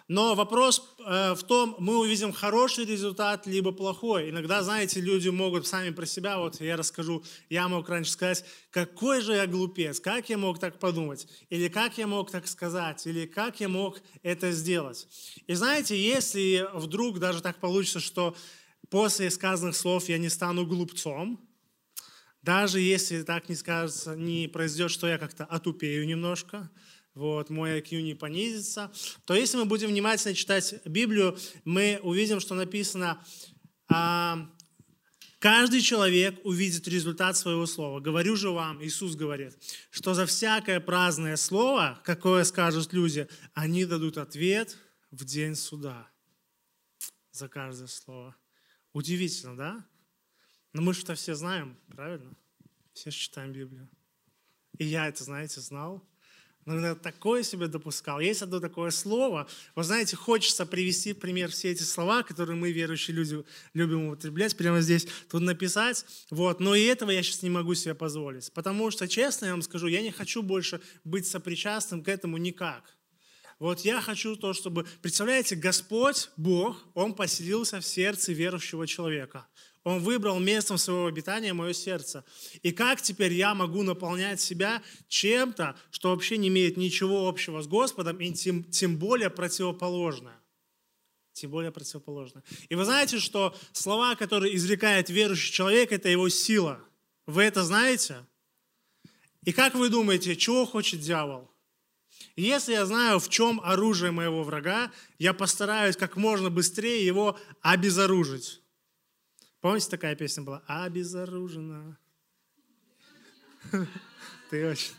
Но 0.10 0.36
вопрос 0.36 0.96
э, 1.00 1.34
в 1.34 1.44
том, 1.44 1.78
мы 1.80 1.98
увидим 1.98 2.34
хороший 2.34 2.84
результат, 2.84 3.48
либо 3.48 3.72
плохой. 3.72 4.32
Иногда, 4.32 4.62
знаете, 4.62 5.00
люди 5.00 5.30
могут 5.30 5.66
сами 5.66 5.92
про 5.92 6.06
себя, 6.06 6.40
вот 6.40 6.60
я 6.60 6.76
расскажу, 6.76 7.24
я 7.50 7.70
мог 7.70 7.88
раньше 7.88 8.12
сказать, 8.12 8.44
какой 8.70 9.22
же 9.22 9.34
я 9.34 9.48
глупец, 9.48 10.02
как 10.02 10.28
я 10.28 10.38
мог 10.38 10.60
так 10.60 10.78
подумать, 10.78 11.26
или 11.50 11.70
как 11.70 11.98
я 11.98 12.06
мог 12.06 12.30
так 12.30 12.46
сказать, 12.46 13.08
или 13.08 13.26
как 13.26 13.62
я 13.62 13.70
мог 13.70 14.02
это 14.24 14.52
сделать. 14.52 15.08
И 15.48 15.54
знаете, 15.54 15.98
если 15.98 16.68
вдруг 16.74 17.20
даже 17.20 17.42
так 17.42 17.62
получится, 17.62 18.02
что 18.02 18.36
после 18.90 19.32
сказанных 19.32 19.78
слов 19.78 20.10
я 20.10 20.18
не 20.18 20.28
стану 20.28 20.66
глупцом, 20.66 21.40
даже 22.42 22.80
если 22.80 23.22
так 23.24 23.50
не 23.50 23.56
скажется, 23.56 24.16
не 24.16 24.48
произойдет, 24.48 24.92
что 24.92 25.08
я 25.08 25.18
как-то 25.18 25.46
отупею 25.46 26.06
немножко, 26.06 26.70
вот, 27.14 27.50
мой 27.50 27.80
IQ 27.80 28.02
не 28.02 28.16
понизится, 28.16 28.92
то 29.26 29.36
если 29.36 29.58
мы 29.58 29.66
будем 29.66 29.90
внимательно 29.90 30.34
читать 30.34 30.76
Библию, 30.86 31.38
мы 31.66 32.00
увидим, 32.02 32.40
что 32.40 32.56
написано, 32.56 33.24
а, 33.90 34.50
каждый 35.40 35.82
человек 35.82 36.40
увидит 36.46 36.88
результат 36.88 37.36
своего 37.36 37.66
слова. 37.66 38.00
Говорю 38.00 38.38
же 38.38 38.50
вам, 38.50 38.82
Иисус 38.84 39.16
говорит, 39.16 39.58
что 39.90 40.14
за 40.14 40.26
всякое 40.26 40.80
праздное 40.80 41.36
слово, 41.36 42.02
какое 42.06 42.46
скажут 42.46 42.94
люди, 42.94 43.28
они 43.54 43.86
дадут 43.86 44.18
ответ 44.18 44.78
в 45.12 45.26
день 45.26 45.56
суда. 45.56 46.08
За 47.32 47.50
каждое 47.50 47.88
слово. 47.88 48.36
Удивительно, 48.94 49.56
да? 49.56 49.86
Но 50.74 50.82
мы 50.82 50.94
что 50.94 51.16
все 51.16 51.36
знаем, 51.36 51.78
правильно? 51.88 52.34
Все 52.94 53.12
читаем 53.12 53.52
Библию. 53.52 53.90
И 54.78 54.86
я 54.86 55.08
это, 55.08 55.24
знаете, 55.24 55.62
знал. 55.62 56.04
Но 56.66 56.74
иногда 56.74 56.96
такое 56.96 57.42
себе 57.42 57.68
допускал. 57.68 58.20
Есть 58.20 58.44
одно 58.44 58.60
такое 58.60 58.92
слово. 58.92 59.48
Вы 59.76 59.84
знаете, 59.84 60.16
хочется 60.16 60.66
привести 60.66 61.14
пример 61.14 61.50
все 61.50 61.72
эти 61.72 61.82
слова, 61.82 62.22
которые 62.22 62.56
мы, 62.56 62.72
верующие 62.72 63.16
люди, 63.16 63.44
любим 63.74 64.10
употреблять, 64.10 64.56
прямо 64.56 64.82
здесь 64.82 65.08
тут 65.30 65.42
написать. 65.42 66.06
Вот. 66.30 66.60
Но 66.60 66.76
и 66.76 66.84
этого 66.84 67.10
я 67.10 67.24
сейчас 67.24 67.42
не 67.42 67.50
могу 67.50 67.74
себе 67.74 67.96
позволить. 67.96 68.54
Потому 68.54 68.92
что, 68.92 69.08
честно 69.08 69.48
я 69.48 69.52
вам 69.52 69.64
скажу, 69.64 69.88
я 69.88 70.02
не 70.02 70.12
хочу 70.12 70.44
больше 70.44 70.82
быть 71.04 71.26
сопричастным 71.26 72.04
к 72.04 72.08
этому 72.08 72.38
никак. 72.38 72.96
Вот 73.58 73.82
я 73.82 74.02
хочу 74.02 74.36
то, 74.36 74.54
чтобы, 74.54 74.86
представляете, 75.02 75.56
Господь, 75.56 76.30
Бог, 76.38 76.84
Он 76.94 77.14
поселился 77.14 77.80
в 77.80 77.86
сердце 77.86 78.34
верующего 78.34 78.88
человека. 78.88 79.48
Он 79.84 80.00
выбрал 80.00 80.40
местом 80.40 80.78
своего 80.78 81.08
обитания 81.08 81.54
мое 81.54 81.74
сердце. 81.74 82.24
И 82.62 82.72
как 82.72 83.02
теперь 83.02 83.34
я 83.34 83.56
могу 83.56 83.82
наполнять 83.82 84.40
себя 84.40 84.84
чем-то, 85.08 85.76
что 85.90 86.10
вообще 86.10 86.38
не 86.38 86.50
имеет 86.50 86.78
ничего 86.78 87.28
общего 87.28 87.62
с 87.62 87.68
Господом, 87.68 88.18
и 88.18 88.32
тем, 88.32 88.64
тем 88.64 88.98
более 88.98 89.32
противоположное? 89.32 90.40
Тем 91.34 91.50
более 91.50 91.72
противоположное. 91.72 92.44
И 92.70 92.76
вы 92.76 92.86
знаете, 92.86 93.18
что 93.18 93.56
слова, 93.72 94.16
которые 94.16 94.56
извлекает 94.56 95.10
верующий 95.10 95.52
человек, 95.52 95.92
это 95.92 96.10
его 96.10 96.30
сила. 96.30 96.80
Вы 97.26 97.44
это 97.44 97.64
знаете? 97.64 98.26
И 99.44 99.52
как 99.52 99.74
вы 99.74 99.90
думаете, 99.90 100.36
чего 100.36 100.68
хочет 100.68 101.00
дьявол? 101.00 101.50
Если 102.36 102.74
я 102.74 102.86
знаю, 102.86 103.20
в 103.20 103.30
чем 103.30 103.60
оружие 103.64 104.12
моего 104.12 104.44
врага, 104.44 104.92
я 105.18 105.34
постараюсь 105.34 105.98
как 105.98 106.18
можно 106.18 106.52
быстрее 106.52 107.04
его 107.04 107.40
обезоружить. 107.62 108.61
Помните, 109.62 109.90
такая 109.90 110.16
песня 110.16 110.44
была? 110.44 110.64
Обезоружена. 110.68 111.98
Ты 114.50 114.70
очень... 114.70 114.94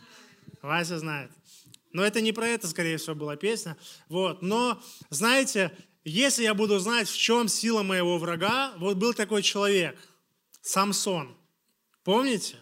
Вася 0.61 0.97
знает. 0.97 1.29
Но 1.91 2.03
это 2.03 2.21
не 2.21 2.31
про 2.31 2.47
это, 2.47 2.67
скорее 2.67 2.97
всего, 2.97 3.15
была 3.15 3.35
песня. 3.35 3.77
Вот. 4.07 4.41
Но, 4.41 4.81
знаете, 5.09 5.71
если 6.05 6.43
я 6.43 6.53
буду 6.53 6.79
знать, 6.79 7.09
в 7.09 7.17
чем 7.17 7.49
сила 7.49 7.83
моего 7.83 8.17
врага, 8.17 8.73
вот 8.77 8.95
был 8.95 9.13
такой 9.13 9.41
человек, 9.41 9.97
Самсон. 10.61 11.35
Помните? 12.05 12.57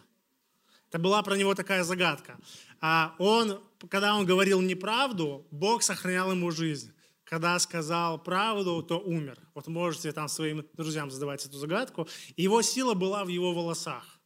Это 0.90 0.98
была 0.98 1.22
про 1.22 1.38
него 1.38 1.54
такая 1.54 1.84
загадка. 1.84 2.40
А 2.82 3.16
он, 3.20 3.64
когда 3.90 4.16
он 4.16 4.26
говорил 4.26 4.60
неправду, 4.62 5.48
Бог 5.52 5.84
сохранял 5.84 6.32
ему 6.32 6.50
жизнь. 6.50 6.92
Когда 7.32 7.58
сказал 7.60 8.22
правду, 8.22 8.84
то 8.84 9.00
умер. 9.00 9.40
Вот 9.56 9.68
можете 9.68 10.12
там 10.12 10.28
своим 10.28 10.68
друзьям 10.74 11.10
задавать 11.10 11.46
эту 11.46 11.58
загадку. 11.58 12.10
Его 12.36 12.62
сила 12.62 12.94
была 12.94 13.24
в 13.24 13.30
его 13.30 13.54
волосах. 13.54 14.20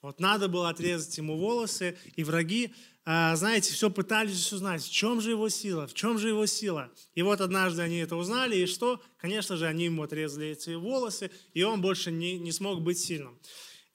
Вот 0.00 0.18
надо 0.18 0.48
было 0.48 0.70
отрезать 0.70 1.18
ему 1.18 1.36
волосы, 1.36 1.98
и 2.16 2.24
враги, 2.24 2.72
а, 3.04 3.36
знаете, 3.36 3.74
все 3.74 3.90
пытались 3.90 4.50
узнать, 4.54 4.82
в 4.82 4.90
чем 4.90 5.20
же 5.20 5.32
его 5.32 5.50
сила, 5.50 5.86
в 5.86 5.92
чем 5.92 6.18
же 6.18 6.28
его 6.28 6.46
сила. 6.46 6.90
И 7.14 7.20
вот 7.20 7.42
однажды 7.42 7.82
они 7.82 7.98
это 7.98 8.16
узнали, 8.16 8.56
и 8.56 8.66
что? 8.66 9.02
Конечно 9.18 9.58
же, 9.58 9.66
они 9.66 9.84
ему 9.84 10.02
отрезали 10.04 10.46
эти 10.46 10.70
волосы, 10.70 11.30
и 11.52 11.62
он 11.62 11.82
больше 11.82 12.10
не, 12.10 12.38
не 12.38 12.52
смог 12.52 12.80
быть 12.80 12.98
сильным. 12.98 13.38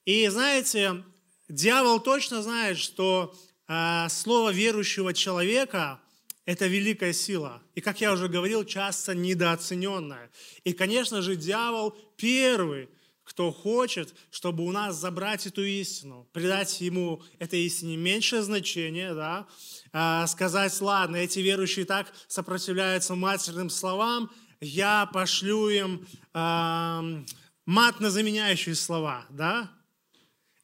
И 0.04 0.28
знаете, 0.28 1.02
дьявол 1.48 1.98
точно 1.98 2.42
знает, 2.44 2.78
что 2.78 3.34
э, 3.66 4.06
слово 4.08 4.52
верующего 4.52 5.12
человека– 5.12 6.00
это 6.46 6.66
великая 6.66 7.12
сила. 7.12 7.62
И, 7.74 7.80
как 7.80 8.00
я 8.00 8.12
уже 8.12 8.28
говорил, 8.28 8.64
часто 8.64 9.14
недооцененная. 9.14 10.30
И, 10.64 10.72
конечно 10.72 11.22
же, 11.22 11.36
дьявол 11.36 11.96
первый– 12.16 12.88
кто 13.24 13.50
хочет, 13.50 14.14
чтобы 14.30 14.64
у 14.64 14.70
нас 14.70 14.96
забрать 14.96 15.46
эту 15.46 15.64
истину, 15.64 16.28
придать 16.32 16.80
ему 16.80 17.22
этой 17.38 17.64
истине 17.64 17.96
меньшее 17.96 18.42
значение, 18.42 19.14
да, 19.14 19.46
а, 19.92 20.26
сказать, 20.26 20.78
ладно, 20.80 21.16
эти 21.16 21.38
верующие 21.38 21.86
так 21.86 22.12
сопротивляются 22.28 23.14
матерным 23.14 23.70
словам, 23.70 24.30
я 24.60 25.06
пошлю 25.06 25.68
им 25.68 26.06
э, 26.32 27.24
матно-заменяющие 27.66 28.74
слова, 28.74 29.26
да, 29.30 29.70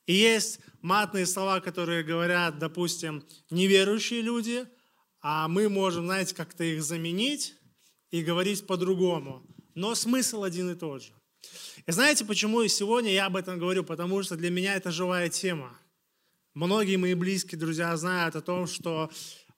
и 0.07 0.15
есть 0.15 0.61
матные 0.81 1.27
слова, 1.27 1.61
которые 1.61 2.03
говорят, 2.03 2.59
допустим, 2.59 3.25
неверующие 3.51 4.23
люди, 4.23 4.67
а 5.23 5.49
мы 5.49 5.69
можем, 5.69 6.07
знаете, 6.07 6.35
как-то 6.35 6.65
их 6.65 6.83
заменить 6.83 7.55
и 8.11 8.23
говорить 8.23 8.67
по-другому. 8.67 9.43
Но 9.75 9.95
смысл 9.95 10.43
один 10.43 10.71
и 10.71 10.75
тот 10.75 11.03
же. 11.03 11.12
И 11.87 11.93
знаете, 11.93 12.25
почему 12.25 12.62
и 12.62 12.69
сегодня 12.69 13.12
я 13.12 13.27
об 13.27 13.37
этом 13.37 13.59
говорю? 13.59 13.85
Потому 13.85 14.23
что 14.23 14.37
для 14.37 14.50
меня 14.50 14.75
это 14.75 14.91
живая 14.91 15.29
тема. 15.29 15.79
Многие 16.55 16.97
мои 16.97 17.15
близкие 17.15 17.59
друзья 17.59 17.97
знают 17.97 18.37
о 18.37 18.41
том, 18.41 18.67
что 18.67 19.11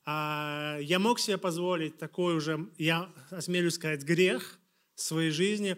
э, 0.06 0.78
я 0.82 0.98
мог 0.98 1.18
себе 1.18 1.38
позволить 1.38 1.98
такой 1.98 2.36
уже, 2.36 2.68
я 2.78 3.10
осмелюсь 3.30 3.74
сказать, 3.74 4.02
грех 4.02 4.58
в 4.94 5.00
своей 5.00 5.30
жизни, 5.30 5.76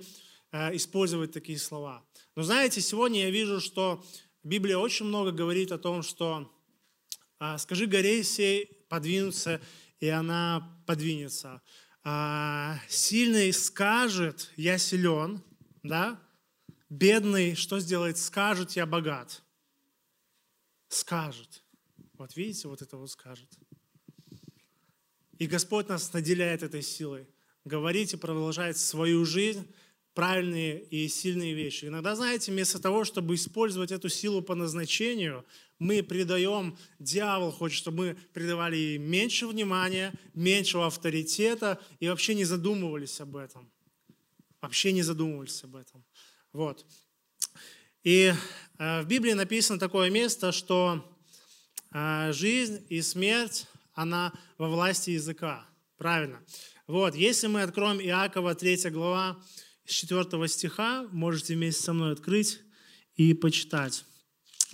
э, 0.50 0.76
использовать 0.76 1.33
такие 1.33 1.59
слова. 1.59 2.05
Но 2.35 2.43
знаете, 2.43 2.81
сегодня 2.81 3.23
я 3.23 3.31
вижу, 3.31 3.61
что 3.61 4.05
Библия 4.43 4.76
очень 4.76 5.07
много 5.07 5.31
говорит 5.31 5.71
о 5.73 5.79
том, 5.79 6.03
что 6.03 6.50
«скажи 7.59 7.87
горе 7.87 8.23
сей 8.25 8.67
подвинуться, 8.88 9.61
и 10.00 10.09
она 10.09 10.83
подвинется». 10.87 11.62
Э, 12.05 12.76
«Сильный 12.88 13.53
скажет, 13.53 14.53
я 14.57 14.79
силен», 14.79 15.43
да? 15.85 16.19
Бедный 16.88 17.55
что 17.55 17.79
сделает? 17.79 18.19
Скажет, 18.19 18.73
я 18.73 18.87
богат. 18.87 19.43
Скажет. 20.88 21.62
Вот 22.14 22.35
видите, 22.37 22.69
вот 22.69 22.83
это 22.83 22.97
вот 22.97 23.11
скажет. 23.11 23.49
И 25.38 25.47
Господь 25.47 25.88
нас 25.88 26.12
наделяет 26.12 26.62
этой 26.62 26.83
силой. 26.83 27.29
Говорить 27.64 28.14
и 28.14 28.17
продолжать 28.17 28.79
свою 28.79 29.25
жизнь, 29.25 29.67
правильные 30.14 30.80
и 30.85 31.09
сильные 31.09 31.54
вещи. 31.54 31.87
Иногда, 31.87 32.14
знаете, 32.14 32.52
вместо 32.52 32.78
того, 32.78 33.04
чтобы 33.04 33.35
использовать 33.35 33.90
эту 33.90 34.09
силу 34.09 34.42
по 34.42 34.54
назначению, 34.54 35.44
мы 35.80 36.02
придаем, 36.02 36.78
дьявол 37.00 37.50
хочет, 37.50 37.76
чтобы 37.76 37.97
мы 37.97 38.14
придавали 38.33 38.76
ей 38.76 38.99
меньше 38.99 39.47
внимания, 39.47 40.14
меньшего 40.33 40.87
авторитета 40.87 41.80
и 41.99 42.09
вообще 42.09 42.35
не 42.35 42.44
задумывались 42.44 43.21
об 43.21 43.37
этом. 43.37 43.71
Вообще 44.61 44.92
не 44.92 45.02
задумывались 45.02 45.62
об 45.64 45.76
этом. 45.76 46.04
Вот. 46.52 46.87
И 48.04 48.33
э, 48.78 49.02
в 49.02 49.06
Библии 49.06 49.33
написано 49.33 49.78
такое 49.78 50.11
место, 50.11 50.52
что 50.52 51.04
э, 51.92 52.33
жизнь 52.33 52.87
и 52.88 53.02
смерть, 53.02 53.66
она 53.94 54.33
во 54.59 54.68
власти 54.68 55.11
языка. 55.11 55.66
Правильно. 55.97 56.40
Вот, 56.87 57.14
если 57.14 57.47
мы 57.47 57.62
откроем 57.62 58.00
Иакова 58.00 58.54
3 58.54 58.90
глава 58.90 59.42
с 59.87 59.93
4 59.93 60.49
стиха, 60.49 61.07
можете 61.12 61.55
вместе 61.55 61.83
со 61.83 61.93
мной 61.93 62.12
открыть 62.12 62.61
и 63.17 63.35
почитать. 63.35 64.05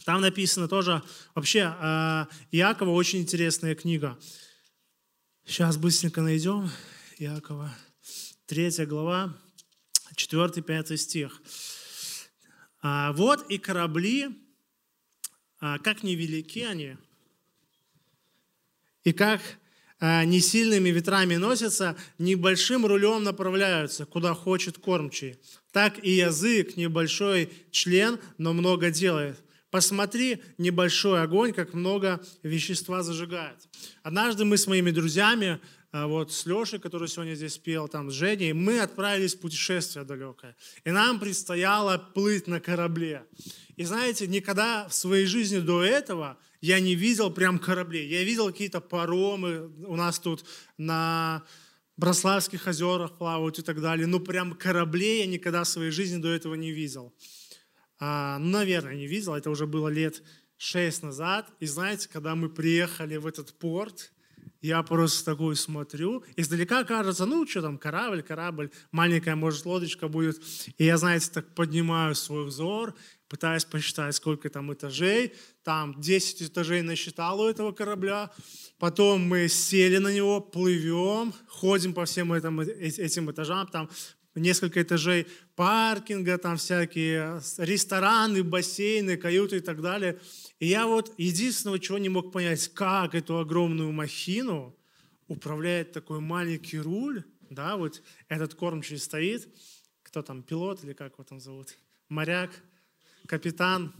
Там 0.04 0.20
написано 0.20 0.68
тоже, 0.68 1.02
вообще, 1.34 1.74
э, 1.78 2.26
Иакова 2.52 2.90
очень 2.90 3.20
интересная 3.20 3.74
книга. 3.74 4.18
Сейчас 5.44 5.76
быстренько 5.76 6.22
найдем. 6.22 6.70
Иакова, 7.18 7.74
3 8.46 8.86
глава, 8.86 9.36
4-5 10.14 10.96
стих. 10.96 11.42
А, 12.82 13.12
«Вот 13.12 13.50
и 13.50 13.58
корабли, 13.58 14.28
а, 15.60 15.78
как 15.78 16.02
невелики 16.02 16.60
они, 16.60 16.96
и 19.04 19.12
как 19.12 19.40
а, 19.40 19.69
не 20.00 20.40
сильными 20.40 20.88
ветрами 20.88 21.36
носятся, 21.36 21.96
небольшим 22.18 22.86
рулем 22.86 23.22
направляются, 23.22 24.06
куда 24.06 24.34
хочет 24.34 24.78
кормчий. 24.78 25.36
Так 25.72 26.02
и 26.02 26.10
язык 26.10 26.76
небольшой 26.76 27.50
член, 27.70 28.18
но 28.38 28.52
много 28.52 28.90
делает. 28.90 29.36
Посмотри, 29.70 30.42
небольшой 30.58 31.22
огонь, 31.22 31.52
как 31.52 31.74
много 31.74 32.20
вещества 32.42 33.02
зажигает. 33.02 33.56
Однажды 34.02 34.44
мы 34.44 34.56
с 34.56 34.66
моими 34.66 34.90
друзьями 34.90 35.60
а, 35.92 36.06
вот 36.06 36.32
с 36.32 36.44
Лешей, 36.46 36.80
который 36.80 37.08
сегодня 37.08 37.34
здесь 37.34 37.58
пел, 37.58 37.88
там 37.88 38.10
с 38.10 38.14
Женей, 38.14 38.52
мы 38.52 38.80
отправились 38.80 39.34
в 39.34 39.40
путешествие 39.40 40.04
далекое. 40.04 40.56
И 40.84 40.90
нам 40.90 41.20
предстояло 41.20 41.98
плыть 41.98 42.48
на 42.48 42.60
корабле. 42.60 43.24
И 43.76 43.84
знаете, 43.84 44.26
никогда 44.26 44.88
в 44.88 44.94
своей 44.94 45.26
жизни 45.26 45.58
до 45.58 45.82
этого 45.84 46.36
я 46.60 46.80
не 46.80 46.94
видел 46.94 47.30
прям 47.30 47.58
кораблей. 47.58 48.08
Я 48.08 48.24
видел 48.24 48.46
какие-то 48.46 48.80
паромы 48.80 49.70
у 49.86 49.96
нас 49.96 50.18
тут 50.18 50.44
на 50.76 51.42
Брославских 51.96 52.66
озерах 52.66 53.18
плавают 53.18 53.58
и 53.58 53.62
так 53.62 53.80
далее. 53.80 54.06
Ну, 54.06 54.20
прям 54.20 54.54
кораблей 54.54 55.20
я 55.20 55.26
никогда 55.26 55.64
в 55.64 55.68
своей 55.68 55.90
жизни 55.90 56.20
до 56.20 56.28
этого 56.28 56.54
не 56.54 56.72
видел. 56.72 57.14
А, 57.98 58.38
ну, 58.38 58.50
наверное, 58.50 58.94
не 58.94 59.06
видел. 59.06 59.34
Это 59.34 59.50
уже 59.50 59.66
было 59.66 59.88
лет 59.88 60.22
шесть 60.56 61.02
назад. 61.02 61.50
И 61.60 61.66
знаете, 61.66 62.08
когда 62.10 62.34
мы 62.34 62.48
приехали 62.48 63.16
в 63.16 63.26
этот 63.26 63.52
порт, 63.52 64.12
я 64.62 64.82
просто 64.82 65.24
такой 65.24 65.56
смотрю, 65.56 66.22
издалека 66.36 66.84
кажется, 66.84 67.24
ну, 67.24 67.46
что 67.46 67.62
там, 67.62 67.78
корабль, 67.78 68.22
корабль, 68.22 68.70
маленькая, 68.92 69.34
может, 69.34 69.64
лодочка 69.64 70.08
будет. 70.08 70.40
И 70.76 70.84
я, 70.84 70.98
знаете, 70.98 71.30
так 71.32 71.54
поднимаю 71.54 72.14
свой 72.14 72.44
взор, 72.44 72.94
пытаюсь 73.30 73.64
посчитать, 73.64 74.14
сколько 74.16 74.50
там 74.50 74.72
этажей. 74.74 75.32
Там 75.62 75.98
10 76.00 76.42
этажей 76.42 76.82
насчитал 76.82 77.40
у 77.40 77.48
этого 77.48 77.70
корабля. 77.70 78.30
Потом 78.78 79.22
мы 79.22 79.48
сели 79.48 79.98
на 79.98 80.12
него, 80.12 80.40
плывем, 80.40 81.32
ходим 81.46 81.94
по 81.94 82.04
всем 82.04 82.32
этим, 82.32 82.60
этим 82.60 83.30
этажам. 83.30 83.68
Там 83.68 83.88
несколько 84.34 84.82
этажей 84.82 85.28
паркинга, 85.54 86.38
там 86.38 86.56
всякие 86.56 87.40
рестораны, 87.58 88.42
бассейны, 88.42 89.16
каюты 89.16 89.58
и 89.58 89.60
так 89.60 89.80
далее. 89.80 90.18
И 90.58 90.66
я 90.66 90.86
вот 90.88 91.14
единственного, 91.16 91.78
чего 91.78 91.98
не 91.98 92.08
мог 92.08 92.32
понять, 92.32 92.66
как 92.74 93.14
эту 93.14 93.38
огромную 93.38 93.92
махину 93.92 94.76
управляет 95.28 95.92
такой 95.92 96.18
маленький 96.18 96.80
руль, 96.80 97.22
да, 97.48 97.76
вот 97.76 98.02
этот 98.28 98.54
кормчий 98.54 98.98
стоит, 98.98 99.48
кто 100.02 100.22
там, 100.22 100.42
пилот 100.42 100.82
или 100.82 100.94
как 100.94 101.12
его 101.12 101.22
там 101.22 101.38
зовут, 101.38 101.76
моряк, 102.08 102.50
капитан, 103.30 103.94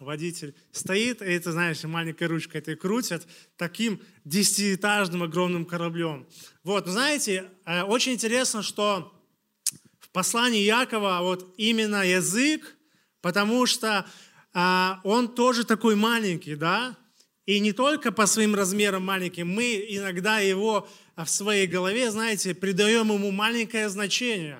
водитель, 0.00 0.54
стоит, 0.72 1.20
и 1.20 1.26
это, 1.26 1.52
знаешь, 1.52 1.84
маленькой 1.84 2.28
ручкой 2.28 2.58
это 2.58 2.74
крутят 2.76 3.26
таким 3.58 4.00
десятиэтажным 4.24 5.22
огромным 5.22 5.66
кораблем. 5.66 6.26
Вот, 6.62 6.86
знаете, 6.86 7.44
э, 7.66 7.82
очень 7.82 8.14
интересно, 8.14 8.62
что 8.62 9.12
в 10.00 10.08
послании 10.08 10.62
Якова 10.62 11.18
вот 11.20 11.54
именно 11.58 12.06
язык, 12.06 12.74
потому 13.20 13.66
что 13.66 14.06
а, 14.54 15.00
он 15.04 15.34
тоже 15.34 15.64
такой 15.64 15.94
маленький, 15.94 16.54
да? 16.56 16.96
И 17.44 17.60
не 17.60 17.72
только 17.72 18.12
по 18.12 18.26
своим 18.26 18.54
размерам 18.54 19.04
маленький, 19.04 19.44
мы 19.44 19.84
иногда 19.88 20.38
его 20.38 20.88
в 21.16 21.26
своей 21.26 21.66
голове, 21.66 22.10
знаете, 22.10 22.54
придаем 22.54 23.12
ему 23.12 23.30
маленькое 23.30 23.90
значение. 23.90 24.58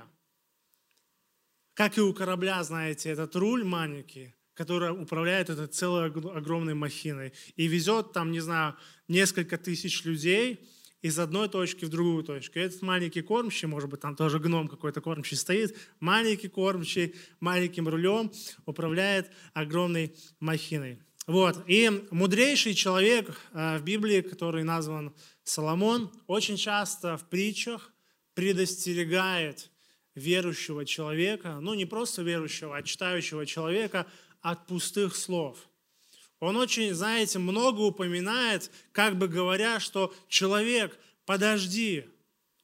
Как 1.75 1.99
и 1.99 2.01
у 2.01 2.15
корабля, 2.15 2.63
знаете, 2.65 3.11
этот 3.11 3.37
руль 3.37 3.65
маленький, 3.65 4.35
который 4.55 4.91
управляет 4.91 5.51
этой 5.51 5.67
целой 5.67 6.07
огромной 6.07 6.75
махиной 6.75 7.33
и 7.57 7.67
везет 7.67 8.13
там, 8.13 8.31
не 8.33 8.41
знаю, 8.41 8.77
несколько 9.09 9.59
тысяч 9.59 10.05
людей– 10.05 10.61
из 11.05 11.19
одной 11.19 11.51
точки 11.51 11.85
в 11.85 11.91
другую 11.91 12.25
точку. 12.25 12.59
Этот 12.59 12.81
маленький 12.81 13.21
кормчий, 13.21 13.69
может 13.69 13.91
быть, 13.91 14.01
там 14.01 14.17
тоже 14.17 14.39
гном 14.39 14.69
какой-то 14.69 15.03
кормчий 15.03 15.37
стоит, 15.37 15.77
маленький 16.01 16.49
кормчий 16.49 17.15
маленьким 17.41 17.89
рулем 17.89 18.33
управляет 18.65 19.31
огромной 19.53 20.17
махиной. 20.41 21.03
Вот. 21.27 21.63
И 21.67 22.07
мудрейший 22.11 22.73
человек 22.73 23.39
э, 23.53 23.77
в 23.77 23.85
Библии, 23.85 24.23
который 24.23 24.65
назван 24.65 25.15
Соломон, 25.43 26.11
очень 26.27 26.57
часто 26.57 27.19
в 27.19 27.29
притчах 27.29 27.93
предостерегает 28.33 29.71
верующего 30.15 30.85
человека, 30.85 31.59
ну 31.61 31.75
не 31.75 31.87
просто 31.87 32.23
верующего, 32.23 32.77
а 32.77 32.83
читающего 32.83 33.47
человека 33.47 34.07
от 34.41 34.67
пустых 34.67 35.17
слов. 35.17 35.59
Он 36.41 36.57
очень, 36.57 36.93
знаете, 36.95 37.39
много 37.39 37.81
упоминает, 37.81 38.71
как 38.93 39.17
бы 39.17 39.29
говоря, 39.29 39.81
что 39.81 40.15
человек, 40.29 40.99
подожди, 41.25 42.05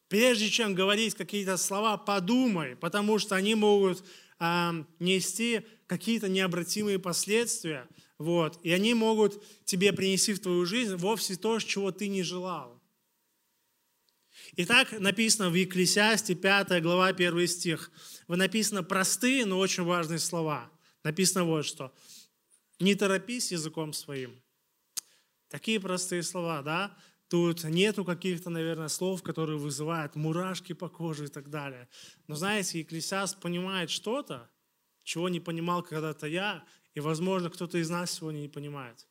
прежде 0.09 0.50
чем 0.50 0.75
говорить 0.75 1.14
какие-то 1.14 1.57
слова, 1.57 1.97
подумай, 1.97 2.76
потому 2.76 3.19
что 3.19 3.37
они 3.37 3.54
могут 3.54 4.04
э, 4.38 4.85
нести 4.99 5.62
какие-то 5.87 6.28
необратимые 6.28 6.99
последствия, 6.99 7.88
вот, 8.19 8.59
и 8.62 8.71
они 8.71 8.92
могут 8.92 9.42
тебе 9.64 9.92
принести 9.92 10.35
в 10.35 10.40
твою 10.40 10.66
жизнь 10.66 10.97
вовсе 10.97 11.37
то, 11.37 11.59
чего 11.59 11.90
ты 11.90 12.09
не 12.09 12.23
желал. 12.23 12.80
Итак, 14.57 14.92
написано 14.99 15.49
в 15.49 15.54
Екклесиасте 15.54 16.35
5 16.35 16.83
глава 16.83 17.07
1 17.07 17.47
стих. 17.47 17.92
Вы 18.26 18.37
написано 18.37 18.83
простые, 18.83 19.47
но 19.47 19.59
очень 19.59 19.85
важные 19.85 20.19
слова. 20.19 20.71
Написано 21.04 21.45
вот 21.45 21.64
что. 21.64 21.95
Не 22.80 22.97
торопись 22.97 23.52
языком 23.52 23.92
своим. 23.92 24.42
Такие 25.49 25.78
простые 25.78 26.25
слова, 26.25 26.62
да? 26.62 26.97
Тут 27.28 27.62
нету 27.62 28.04
каких-то, 28.04 28.50
наверное, 28.50 28.88
слов, 28.88 29.23
которые 29.23 29.57
вызывают 29.57 30.16
мурашки 30.16 30.73
по 30.73 30.88
коже 30.88 31.26
и 31.26 31.28
так 31.28 31.49
далее. 31.49 31.88
Но 32.26 32.35
знаете, 32.35 32.80
Екклесиаст 32.80 33.40
понимает 33.40 33.88
что-то, 33.88 34.50
чего 35.04 35.28
не 35.28 35.38
понимал 35.38 35.85
когда-то 35.85 36.26
я, 36.26 36.64
и, 36.95 37.00
возможно, 37.00 37.50
кто-то 37.50 37.78
из 37.78 37.88
нас 37.88 38.11
сегодня 38.11 38.40
не 38.40 38.49
понимает. 38.49 39.07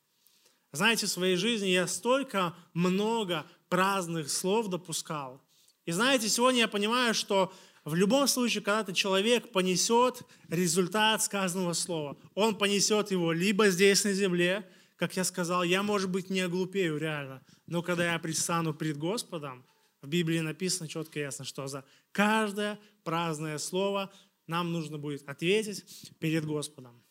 Знаете, 0.72 1.06
в 1.06 1.10
своей 1.10 1.36
жизни 1.36 1.68
я 1.68 1.86
столько 1.86 2.54
много 2.74 3.46
праздных 3.68 4.30
слов 4.30 4.68
допускал. 4.68 5.42
И 5.84 5.92
знаете, 5.92 6.28
сегодня 6.28 6.60
я 6.60 6.68
понимаю, 6.68 7.14
что 7.14 7.52
в 7.84 7.94
любом 7.94 8.28
случае, 8.28 8.62
когда-то 8.62 8.92
человек 8.92 9.52
понесет 9.52 10.22
результат 10.48 11.22
сказанного 11.22 11.72
слова. 11.72 12.18
Он 12.34 12.56
понесет 12.56 13.10
его 13.10 13.32
либо 13.32 13.70
здесь 13.70 14.04
на 14.04 14.12
земле, 14.12 14.68
как 14.96 15.16
я 15.16 15.24
сказал, 15.24 15.62
я, 15.62 15.82
может 15.82 16.10
быть, 16.10 16.28
не 16.28 16.40
оглупею 16.40 16.98
реально, 16.98 17.42
но 17.66 17.82
когда 17.82 18.12
я 18.12 18.18
предстану 18.18 18.74
пред 18.74 18.98
Господом, 18.98 19.64
в 20.02 20.08
Библии 20.08 20.40
написано 20.40 20.88
четко 20.88 21.18
и 21.18 21.22
ясно, 21.22 21.44
что 21.44 21.66
за 21.66 21.84
каждое 22.12 22.78
праздное 23.02 23.58
слово 23.58 24.12
нам 24.46 24.72
нужно 24.72 24.98
будет 24.98 25.26
ответить 25.28 26.12
перед 26.18 26.44
Господом. 26.44 27.02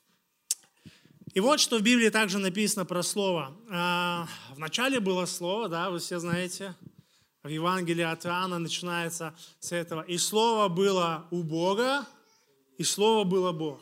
И 1.34 1.42
вот 1.42 1.60
что 1.60 1.78
в 1.78 1.82
Библии 1.84 2.10
также 2.10 2.40
написано 2.40 2.86
про 2.86 3.04
слово. 3.04 3.56
А, 3.70 4.28
в 4.52 4.58
начале 4.58 5.00
было 5.00 5.26
слово, 5.26 5.70
да, 5.70 5.92
вы 5.92 6.00
все 6.00 6.18
знаете, 6.18 6.76
в 7.44 7.48
Евангелии 7.50 8.04
от 8.04 8.26
Иоанна 8.26 8.58
начинается 8.58 9.36
с 9.60 9.72
этого. 9.72 10.02
И 10.02 10.18
слово 10.18 10.70
было 10.70 11.28
у 11.30 11.44
Бога, 11.44 12.08
и 12.80 12.84
слово 12.84 13.26
было 13.26 13.52
Бог. 13.52 13.80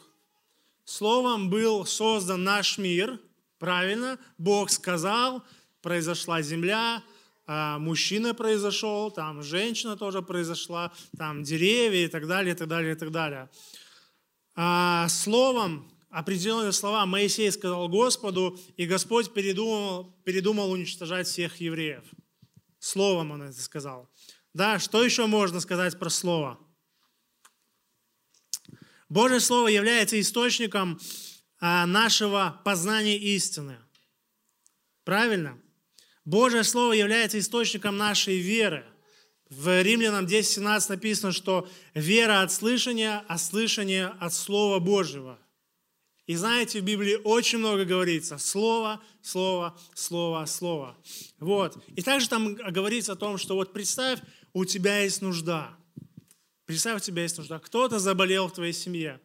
Словом 0.83 1.49
был 1.49 1.85
создан 1.85 2.43
наш 2.43 2.77
мир, 2.77 3.17
правильно? 3.59 4.19
Бог 4.37 4.69
сказал, 4.69 5.41
произошла 5.81 6.41
земля, 6.41 7.01
а, 7.45 7.79
мужчина 7.79 8.33
произошел, 8.33 9.09
там 9.09 9.41
женщина 9.41 9.95
тоже 9.95 10.21
произошла, 10.21 10.91
там 11.17 11.43
деревья 11.43 12.03
и 12.03 12.09
так 12.09 12.27
далее, 12.27 12.53
и 12.55 12.57
так 12.57 12.67
далее, 12.67 12.91
и 12.91 12.97
так 12.97 13.11
далее. 13.11 13.49
А, 14.53 15.07
словом 15.07 15.89
определенные 16.17 16.71
слова 16.71 17.05
Моисей 17.05 17.51
сказал 17.51 17.87
Господу, 17.89 18.59
и 18.75 18.87
Господь 18.87 19.31
передумал, 19.35 20.15
передумал 20.23 20.71
уничтожать 20.71 21.27
всех 21.27 21.61
евреев. 21.61 22.03
Словом 22.79 23.29
он 23.29 23.43
это 23.43 23.61
сказал. 23.61 24.09
Да, 24.51 24.79
что 24.79 25.03
еще 25.03 25.27
можно 25.27 25.59
сказать 25.59 25.99
про 25.99 26.09
Слово? 26.09 26.59
Божье 29.09 29.39
Слово 29.39 29.67
является 29.67 30.19
источником 30.19 30.99
а, 31.59 31.85
нашего 31.85 32.61
познания 32.65 33.19
истины. 33.19 33.77
Правильно? 35.03 35.61
Божье 36.25 36.63
Слово 36.63 36.93
является 36.93 37.37
источником 37.37 37.95
нашей 37.95 38.39
веры. 38.39 38.87
В 39.51 39.83
Римлянам 39.83 40.25
10.17 40.25 40.89
написано, 40.89 41.31
что 41.31 41.69
вера 41.93 42.41
от 42.41 42.51
слышания, 42.51 43.23
а 43.27 43.37
слышание 43.37 44.07
от 44.19 44.33
Слова 44.33 44.79
Божьего– 44.79 45.37
и 46.27 46.35
знаете, 46.35 46.81
в 46.81 46.83
Библии 46.83 47.15
очень 47.23 47.57
много 47.57 47.85
говорится. 47.85 48.37
Слово, 48.37 49.01
слово, 49.21 49.79
слово, 49.95 50.45
слово. 50.45 50.97
Вот. 51.39 51.81
И 51.95 52.01
также 52.01 52.27
там 52.27 52.53
говорится 52.53 53.13
о 53.13 53.15
том, 53.15 53.37
что 53.37 53.55
вот 53.55 53.71
представь, 53.71 54.19
у 54.51 54.65
тебя 54.65 54.99
есть 54.99 55.21
нужда. 55.21 55.77
Представь, 56.65 57.01
у 57.01 57.05
тебя 57.05 57.23
есть 57.23 57.37
нужда. 57.37 57.59
Кто-то 57.59 57.97
заболел 57.97 58.49
в 58.49 58.53
твоей 58.53 58.73
семье. 58.73 59.21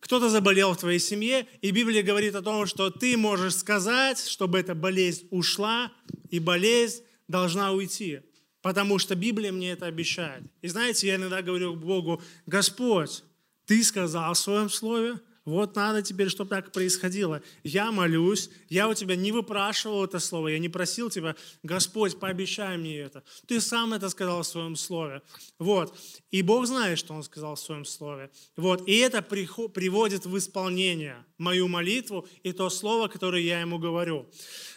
Кто-то 0.00 0.30
заболел 0.30 0.72
в 0.72 0.78
твоей 0.78 0.98
семье, 0.98 1.46
и 1.60 1.70
Библия 1.70 2.02
говорит 2.02 2.34
о 2.34 2.40
том, 2.40 2.64
что 2.64 2.88
ты 2.88 3.18
можешь 3.18 3.56
сказать, 3.56 4.26
чтобы 4.26 4.58
эта 4.58 4.74
болезнь 4.74 5.28
ушла, 5.30 5.92
и 6.30 6.38
болезнь 6.38 7.02
должна 7.28 7.72
уйти. 7.72 8.20
Потому 8.62 8.98
что 8.98 9.14
Библия 9.14 9.52
мне 9.52 9.72
это 9.72 9.84
обещает. 9.84 10.44
И 10.62 10.68
знаете, 10.68 11.08
я 11.08 11.16
иногда 11.16 11.42
говорю 11.42 11.74
Богу, 11.74 12.22
Господь, 12.46 13.22
Ты 13.66 13.84
сказал 13.84 14.32
в 14.32 14.38
Своем 14.38 14.70
Слове, 14.70 15.20
вот 15.46 15.74
надо 15.74 16.02
теперь, 16.02 16.28
чтобы 16.28 16.50
так 16.50 16.70
происходило. 16.70 17.42
Я 17.64 17.90
молюсь, 17.92 18.50
я 18.68 18.88
у 18.88 18.94
тебя 18.94 19.16
не 19.16 19.32
выпрашивал 19.32 20.04
это 20.04 20.18
слово, 20.18 20.48
я 20.48 20.58
не 20.58 20.68
просил 20.68 21.08
тебя, 21.08 21.34
Господь, 21.62 22.18
пообещай 22.20 22.76
мне 22.76 22.98
это. 22.98 23.24
Ты 23.46 23.60
сам 23.60 23.94
это 23.94 24.10
сказал 24.10 24.42
в 24.42 24.46
своем 24.46 24.76
слове. 24.76 25.22
Вот. 25.58 25.96
И 26.30 26.42
Бог 26.42 26.66
знает, 26.66 26.98
что 26.98 27.14
Он 27.14 27.22
сказал 27.22 27.54
в 27.54 27.60
своем 27.60 27.86
слове. 27.86 28.30
Вот. 28.56 28.86
И 28.86 28.98
это 28.98 29.22
приводит 29.22 30.26
в 30.26 30.36
исполнение 30.36 31.24
мою 31.38 31.68
молитву 31.68 32.28
и 32.42 32.52
то 32.52 32.68
слово, 32.68 33.08
которое 33.08 33.42
я 33.42 33.60
Ему 33.60 33.78
говорю. 33.78 34.26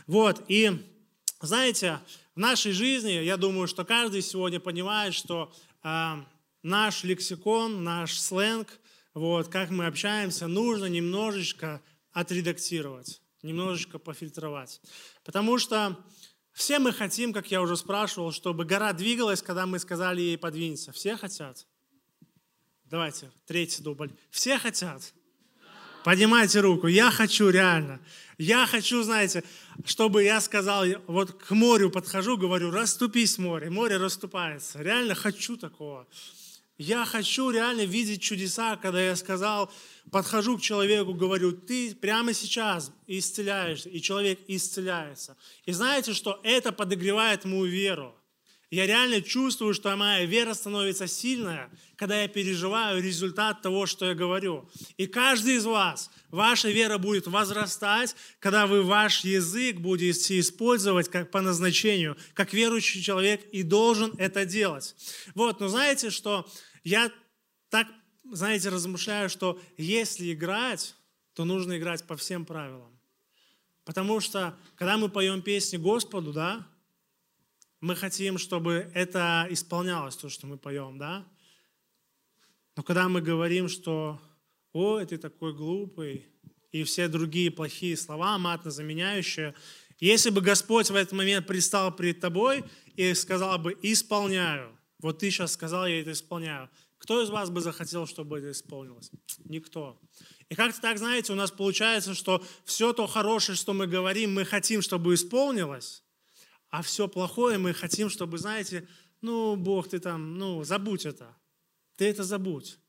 Вот. 0.07 0.45
И 0.47 0.71
знаете, 1.41 1.99
в 2.35 2.39
нашей 2.39 2.71
жизни, 2.71 3.11
я 3.11 3.35
думаю, 3.35 3.67
что 3.67 3.83
каждый 3.83 4.21
сегодня 4.21 4.61
понимает, 4.61 5.13
что 5.13 5.53
э, 5.83 6.15
наш 6.63 7.03
лексикон, 7.03 7.83
наш 7.83 8.17
сленг– 8.17 8.79
вот, 9.13 9.47
как 9.47 9.69
мы 9.69 9.85
общаемся, 9.85 10.47
нужно 10.47 10.85
немножечко 10.85 11.81
отредактировать, 12.11 13.21
немножечко 13.41 13.99
пофильтровать. 13.99 14.81
Потому 15.23 15.57
что 15.57 15.97
все 16.53 16.79
мы 16.79 16.93
хотим, 16.93 17.33
как 17.33 17.51
я 17.51 17.61
уже 17.61 17.75
спрашивал, 17.77 18.31
чтобы 18.31 18.65
гора 18.65 18.93
двигалась, 18.93 19.41
когда 19.41 19.65
мы 19.65 19.79
сказали 19.79 20.21
ей 20.21 20.37
подвинься. 20.37 20.91
Все 20.91 21.17
хотят? 21.17 21.65
Давайте, 22.85 23.31
третий 23.45 23.81
дубль. 23.81 24.11
Все 24.29 24.59
хотят? 24.59 25.13
Поднимайте 26.03 26.59
руку. 26.59 26.87
Я 26.87 27.09
хочу 27.11 27.49
реально. 27.49 27.99
Я 28.37 28.67
хочу, 28.67 29.01
знаете, 29.03 29.43
чтобы 29.85 30.23
я 30.23 30.41
сказал, 30.41 30.85
вот 31.07 31.31
к 31.31 31.51
морю 31.51 31.89
подхожу, 31.89 32.37
говорю, 32.37 32.71
расступись 32.71 33.37
море. 33.37 33.69
Море 33.69 33.97
расступается. 33.97 34.81
Реально 34.81 35.15
хочу 35.15 35.55
такого. 35.55 36.07
Я 36.77 37.05
хочу 37.05 37.51
реально 37.51 37.85
видеть 37.85 38.21
чудеса, 38.21 38.77
когда 38.77 39.01
я 39.01 39.15
сказал, 39.15 39.71
подхожу 40.11 40.57
к 40.57 40.61
человеку, 40.61 41.13
говорю, 41.13 41.51
ты 41.51 41.93
прямо 41.93 42.33
сейчас 42.33 42.91
исцеляешься, 43.05 43.89
и 43.89 44.01
человек 44.01 44.39
исцеляется. 44.47 45.37
И 45.65 45.71
знаете, 45.71 46.13
что 46.13 46.39
это 46.43 46.71
подогревает 46.71 47.45
мою 47.45 47.65
веру. 47.65 48.15
Я 48.73 48.87
реально 48.87 49.21
чувствую, 49.21 49.75
что 49.75 49.95
моя 49.95 50.25
вера 50.25 50.55
становится 50.55 51.05
сильная, 51.05 51.69
когда 51.95 52.23
я 52.23 52.27
переживаю 52.27 53.03
результат 53.03 53.61
того, 53.61 53.85
что 53.85 54.07
я 54.07 54.15
говорю. 54.15 54.67
И 54.97 55.05
каждый 55.05 55.57
из 55.57 55.65
вас, 55.65 56.09
ваша 56.29 56.71
вера 56.71 56.97
будет 56.97 57.27
возрастать, 57.27 58.15
когда 58.39 58.65
вы 58.65 58.81
ваш 58.81 59.25
язык 59.25 59.77
будете 59.77 60.39
использовать 60.39 61.07
как 61.07 61.29
по 61.29 61.41
назначению, 61.41 62.17
как 62.33 62.51
верующий 62.51 63.03
человек 63.03 63.47
и 63.51 63.61
должен 63.61 64.15
это 64.17 64.43
делать. 64.43 64.95
Вот, 65.35 65.59
но 65.59 65.67
знаете, 65.67 66.09
что 66.09 66.49
я 66.83 67.11
так, 67.69 67.85
знаете, 68.23 68.69
размышляю, 68.69 69.29
что 69.29 69.61
если 69.77 70.33
играть, 70.33 70.95
то 71.35 71.45
нужно 71.45 71.77
играть 71.77 72.03
по 72.05 72.17
всем 72.17 72.43
правилам. 72.43 72.99
Потому 73.85 74.19
что, 74.19 74.57
когда 74.77 74.97
мы 74.97 75.09
поем 75.09 75.43
песни 75.43 75.77
Господу, 75.77 76.33
да, 76.33 76.67
мы 77.83 77.97
хотим, 77.97 78.37
чтобы 78.37 78.89
это 78.93 79.45
исполнялось, 79.49 80.15
то, 80.15 80.29
что 80.29 80.47
мы 80.47 80.57
поем, 80.57 80.97
да? 80.97 81.27
Но 82.77 82.83
когда 82.83 83.09
мы 83.09 83.19
говорим, 83.19 83.67
что 83.67 84.21
«Ой, 84.71 85.05
ты 85.05 85.17
такой 85.17 85.53
глупый», 85.53 86.29
и 86.71 86.85
все 86.85 87.09
другие 87.09 87.51
плохие 87.51 87.97
слова, 87.97 88.37
матно 88.37 88.71
заменяющие, 88.71 89.53
если 89.99 90.29
бы 90.29 90.39
Господь 90.39 90.89
в 90.89 90.95
этот 90.95 91.11
момент 91.11 91.45
пристал 91.45 91.93
перед 91.93 92.21
тобой 92.21 92.63
и 92.95 93.13
сказал 93.13 93.59
бы 93.59 93.77
«исполняю», 93.81 94.79
вот 94.99 95.19
ты 95.19 95.29
сейчас 95.29 95.51
сказал, 95.51 95.85
я 95.85 95.99
это 95.99 96.13
исполняю, 96.13 96.69
кто 96.97 97.21
из 97.21 97.29
вас 97.29 97.49
бы 97.49 97.59
захотел, 97.59 98.07
чтобы 98.07 98.39
это 98.39 98.51
исполнилось? 98.51 99.11
Никто. 99.43 99.99
И 100.47 100.55
как-то 100.55 100.79
так, 100.79 100.97
знаете, 100.97 101.33
у 101.33 101.35
нас 101.35 101.51
получается, 101.51 102.13
что 102.13 102.41
все 102.63 102.93
то 102.93 103.07
хорошее, 103.07 103.57
что 103.57 103.73
мы 103.73 103.87
говорим, 103.87 104.33
мы 104.33 104.45
хотим, 104.45 104.81
чтобы 104.81 105.15
исполнилось, 105.15 106.02
а 106.73 106.81
все 106.81 107.07
плохое 107.07 107.59
мы 107.59 107.71
хотим, 107.71 108.09
чтобы, 108.09 108.39
знаете, 108.39 108.87
ну, 109.21 109.55
Бог, 109.55 109.89
ты 109.89 109.99
там, 109.99 110.39
ну, 110.39 110.63
забудь 110.63 111.05
это. 111.05 111.37
Ты 111.97 112.05
это 112.05 112.23
забудь. 112.23 112.79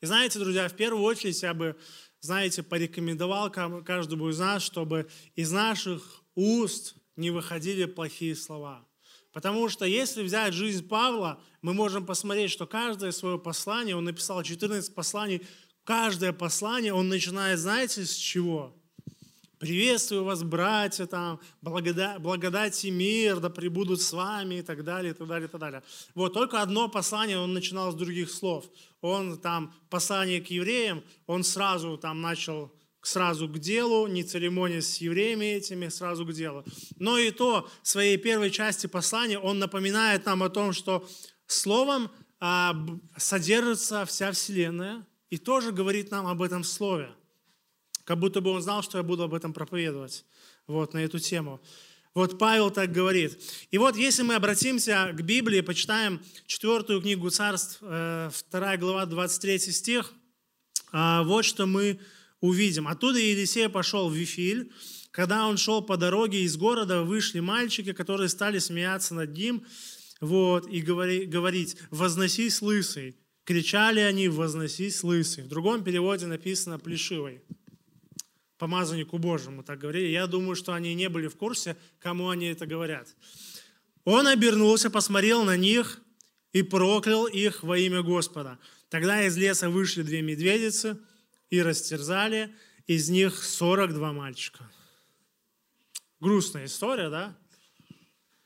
И 0.00 0.06
знаете, 0.06 0.40
друзья, 0.40 0.68
в 0.68 0.74
первую 0.74 1.04
очередь 1.04 1.40
я 1.40 1.54
бы, 1.54 1.76
знаете, 2.18 2.64
порекомендовал 2.64 3.48
каждому 3.48 4.28
из 4.28 4.40
нас, 4.40 4.64
чтобы 4.64 5.08
из 5.36 5.52
наших 5.52 6.24
уст 6.34 6.96
не 7.14 7.30
выходили 7.30 7.84
плохие 7.84 8.34
слова. 8.34 8.84
Потому 9.32 9.68
что 9.68 9.84
если 9.84 10.24
взять 10.24 10.52
жизнь 10.52 10.88
Павла, 10.88 11.40
мы 11.62 11.74
можем 11.74 12.04
посмотреть, 12.04 12.50
что 12.50 12.66
каждое 12.66 13.12
свое 13.12 13.38
послание, 13.38 13.94
он 13.94 14.02
написал 14.02 14.42
14 14.42 14.92
посланий, 14.92 15.46
каждое 15.84 16.32
послание 16.32 16.92
он 16.92 17.08
начинает, 17.08 17.60
знаете, 17.60 18.04
с 18.04 18.16
чего? 18.16 18.75
Приветствую 19.58 20.24
вас, 20.24 20.42
братья, 20.42 21.06
там, 21.06 21.40
благодать, 21.62 22.20
благодать 22.20 22.84
и 22.84 22.90
мир, 22.90 23.40
да 23.40 23.48
пребудут 23.48 24.02
с 24.02 24.12
вами 24.12 24.56
и 24.56 24.62
так 24.62 24.84
далее, 24.84 25.12
и 25.12 25.14
так 25.14 25.26
далее, 25.26 25.48
и 25.48 25.50
так 25.50 25.58
далее. 25.58 25.82
Вот, 26.14 26.34
только 26.34 26.60
одно 26.60 26.90
послание 26.90 27.38
он 27.38 27.54
начинал 27.54 27.90
с 27.90 27.94
других 27.94 28.30
слов. 28.30 28.66
Он 29.00 29.38
там, 29.38 29.72
послание 29.88 30.42
к 30.42 30.48
евреям, 30.48 31.02
он 31.26 31.42
сразу 31.42 31.96
там 31.96 32.20
начал 32.20 32.70
сразу 33.00 33.48
к 33.48 33.58
делу, 33.58 34.06
не 34.08 34.24
церемонясь 34.24 34.88
с 34.88 34.96
евреями 34.98 35.46
этими, 35.46 35.88
сразу 35.88 36.26
к 36.26 36.34
делу. 36.34 36.62
Но 36.98 37.16
и 37.16 37.30
то, 37.30 37.66
в 37.82 37.88
своей 37.88 38.18
первой 38.18 38.50
части 38.50 38.86
послания 38.86 39.38
он 39.38 39.58
напоминает 39.58 40.26
нам 40.26 40.42
о 40.42 40.50
том, 40.50 40.74
что 40.74 41.08
словом 41.46 42.10
а, 42.40 42.76
содержится 43.16 44.04
вся 44.04 44.32
вселенная, 44.32 45.06
и 45.30 45.38
тоже 45.38 45.72
говорит 45.72 46.10
нам 46.10 46.26
об 46.26 46.42
этом 46.42 46.62
слове 46.62 47.14
как 48.06 48.20
будто 48.20 48.40
бы 48.40 48.50
он 48.50 48.62
знал, 48.62 48.82
что 48.82 48.98
я 48.98 49.04
буду 49.04 49.24
об 49.24 49.34
этом 49.34 49.52
проповедовать, 49.52 50.24
вот, 50.68 50.94
на 50.94 50.98
эту 50.98 51.18
тему. 51.18 51.60
Вот 52.14 52.38
Павел 52.38 52.70
так 52.70 52.92
говорит. 52.92 53.38
И 53.70 53.78
вот 53.78 53.96
если 53.96 54.22
мы 54.22 54.36
обратимся 54.36 55.12
к 55.12 55.20
Библии, 55.20 55.60
почитаем 55.60 56.22
четвертую 56.46 57.02
книгу 57.02 57.28
Царств, 57.28 57.80
2 57.80 58.30
э, 58.52 58.76
глава, 58.78 59.04
23 59.06 59.58
стих, 59.58 60.14
а, 60.92 61.24
вот 61.24 61.44
что 61.44 61.66
мы 61.66 61.98
увидим. 62.40 62.86
Оттуда 62.86 63.18
Елисей 63.18 63.68
пошел 63.68 64.08
в 64.08 64.14
Вифиль. 64.14 64.72
Когда 65.10 65.48
он 65.48 65.56
шел 65.56 65.82
по 65.82 65.96
дороге 65.96 66.42
из 66.42 66.56
города, 66.56 67.02
вышли 67.02 67.40
мальчики, 67.40 67.92
которые 67.92 68.28
стали 68.28 68.60
смеяться 68.60 69.14
над 69.14 69.36
ним, 69.36 69.64
вот, 70.20 70.68
и 70.70 70.80
говори, 70.80 71.24
говорить, 71.24 71.76
«Возносись, 71.90 72.62
лысый!» 72.62 73.16
Кричали 73.44 74.00
они, 74.00 74.28
«Возносись, 74.28 75.02
лысый!» 75.02 75.44
В 75.44 75.48
другом 75.48 75.82
переводе 75.82 76.26
написано 76.26 76.78
«плешивый» 76.78 77.42
помазаннику 78.58 79.18
Божьему 79.18 79.62
так 79.62 79.78
говорили. 79.78 80.08
Я 80.08 80.26
думаю, 80.26 80.56
что 80.56 80.72
они 80.72 80.94
не 80.94 81.08
были 81.08 81.28
в 81.28 81.36
курсе, 81.36 81.76
кому 81.98 82.28
они 82.28 82.46
это 82.46 82.66
говорят. 82.66 83.14
Он 84.04 84.26
обернулся, 84.26 84.90
посмотрел 84.90 85.44
на 85.44 85.56
них 85.56 86.00
и 86.52 86.62
проклял 86.62 87.26
их 87.26 87.62
во 87.62 87.76
имя 87.76 88.02
Господа. 88.02 88.58
Тогда 88.88 89.22
из 89.22 89.36
леса 89.36 89.68
вышли 89.68 90.02
две 90.02 90.22
медведицы 90.22 90.98
и 91.50 91.60
растерзали 91.60 92.54
из 92.86 93.10
них 93.10 93.42
42 93.42 94.12
мальчика. 94.12 94.70
Грустная 96.20 96.66
история, 96.66 97.10
да? 97.10 97.36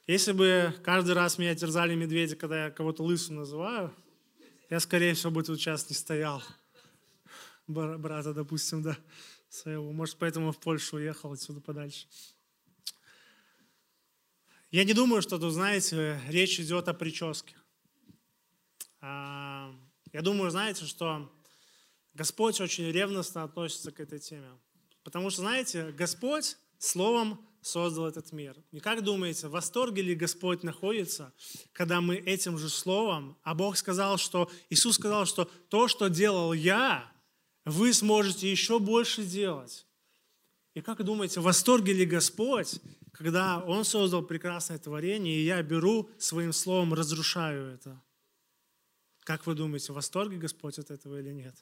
Если 0.06 0.32
бы 0.32 0.74
каждый 0.82 1.14
раз 1.14 1.38
меня 1.38 1.54
терзали 1.54 1.94
медведи, 1.94 2.34
когда 2.34 2.64
я 2.64 2.70
кого-то 2.70 3.04
лысым 3.04 3.36
называю, 3.36 3.94
я, 4.70 4.80
скорее 4.80 5.14
всего, 5.14 5.30
бы 5.30 5.42
тут 5.44 5.60
сейчас 5.60 5.88
не 5.88 5.94
стоял. 5.94 6.42
Брата, 7.68 8.34
допустим, 8.34 8.82
да 8.82 8.96
своего. 9.50 9.92
Может, 9.92 10.16
поэтому 10.16 10.52
в 10.52 10.58
Польшу 10.58 10.96
уехал 10.96 11.32
отсюда 11.32 11.60
подальше. 11.60 12.06
Я 14.70 14.84
не 14.84 14.94
думаю, 14.94 15.20
что 15.20 15.38
тут, 15.38 15.52
знаете, 15.52 16.20
речь 16.28 16.60
идет 16.60 16.88
о 16.88 16.94
прическе. 16.94 17.56
А, 19.00 19.74
я 20.12 20.22
думаю, 20.22 20.50
знаете, 20.50 20.86
что 20.86 21.30
Господь 22.14 22.60
очень 22.60 22.90
ревностно 22.90 23.42
относится 23.42 23.90
к 23.90 23.98
этой 23.98 24.20
теме. 24.20 24.50
Потому 25.02 25.30
что, 25.30 25.42
знаете, 25.42 25.90
Господь 25.90 26.56
словом 26.78 27.44
создал 27.62 28.06
этот 28.06 28.32
мир. 28.32 28.56
И 28.70 28.78
как 28.80 29.02
думаете, 29.02 29.48
в 29.48 29.52
восторге 29.52 30.02
ли 30.02 30.14
Господь 30.14 30.62
находится, 30.62 31.32
когда 31.72 32.00
мы 32.00 32.16
этим 32.16 32.56
же 32.56 32.68
словом, 32.68 33.36
а 33.42 33.54
Бог 33.54 33.76
сказал, 33.76 34.18
что, 34.18 34.50
Иисус 34.70 34.94
сказал, 34.94 35.26
что 35.26 35.44
то, 35.68 35.88
что 35.88 36.08
делал 36.08 36.52
я, 36.52 37.12
вы 37.70 37.92
сможете 37.92 38.50
еще 38.50 38.78
больше 38.78 39.24
делать. 39.24 39.86
И 40.74 40.80
как 40.80 41.02
думаете, 41.02 41.40
в 41.40 41.44
восторге 41.44 41.92
ли 41.92 42.04
Господь, 42.04 42.80
когда 43.12 43.60
Он 43.64 43.84
создал 43.84 44.22
прекрасное 44.22 44.78
творение, 44.78 45.36
и 45.36 45.44
я 45.44 45.62
беру 45.62 46.08
своим 46.18 46.52
словом, 46.52 46.94
разрушаю 46.94 47.74
это? 47.74 48.00
Как 49.24 49.46
вы 49.46 49.54
думаете, 49.54 49.92
в 49.92 49.96
восторге 49.96 50.36
Господь 50.36 50.78
от 50.78 50.90
этого 50.90 51.20
или 51.20 51.30
нет? 51.30 51.54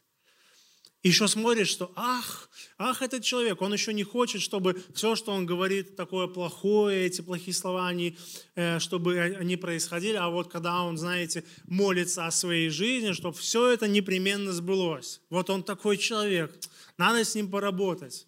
Еще 1.05 1.29
смотрит, 1.29 1.69
что 1.69 1.93
ах, 1.95 2.51
ах, 2.77 3.03
этот 3.03 3.23
человек, 3.23 3.63
он 3.63 3.73
еще 3.73 3.93
не 3.95 4.03
хочет, 4.03 4.43
чтобы 4.43 4.83
все, 4.95 5.15
что 5.15 5.31
он 5.31 5.47
говорит, 5.47 5.95
такое 5.95 6.27
плохое, 6.27 7.07
эти 7.07 7.21
плохие 7.21 7.55
слова, 7.55 7.87
они, 7.87 8.17
э, 8.57 8.81
чтобы 8.81 9.21
они 9.21 9.57
происходили. 9.57 10.17
А 10.17 10.29
вот 10.29 10.51
когда 10.51 10.83
он, 10.83 10.99
знаете, 10.99 11.45
молится 11.67 12.27
о 12.27 12.33
своей 12.33 12.69
жизни, 12.69 13.13
чтобы 13.13 13.37
все 13.37 13.69
это 13.69 13.87
непременно 13.87 14.53
сбылось. 14.53 15.21
Вот 15.31 15.51
он 15.51 15.63
такой 15.63 15.99
человек, 15.99 16.53
надо 16.97 17.25
с 17.25 17.33
ним 17.37 17.49
поработать. 17.49 18.27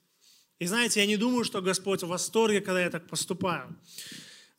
И 0.60 0.66
знаете, 0.66 1.00
я 1.00 1.06
не 1.06 1.16
думаю, 1.16 1.42
что 1.42 1.60
Господь 1.60 2.04
в 2.04 2.08
восторге, 2.08 2.60
когда 2.60 2.82
я 2.82 2.90
так 2.90 3.08
поступаю. 3.08 3.76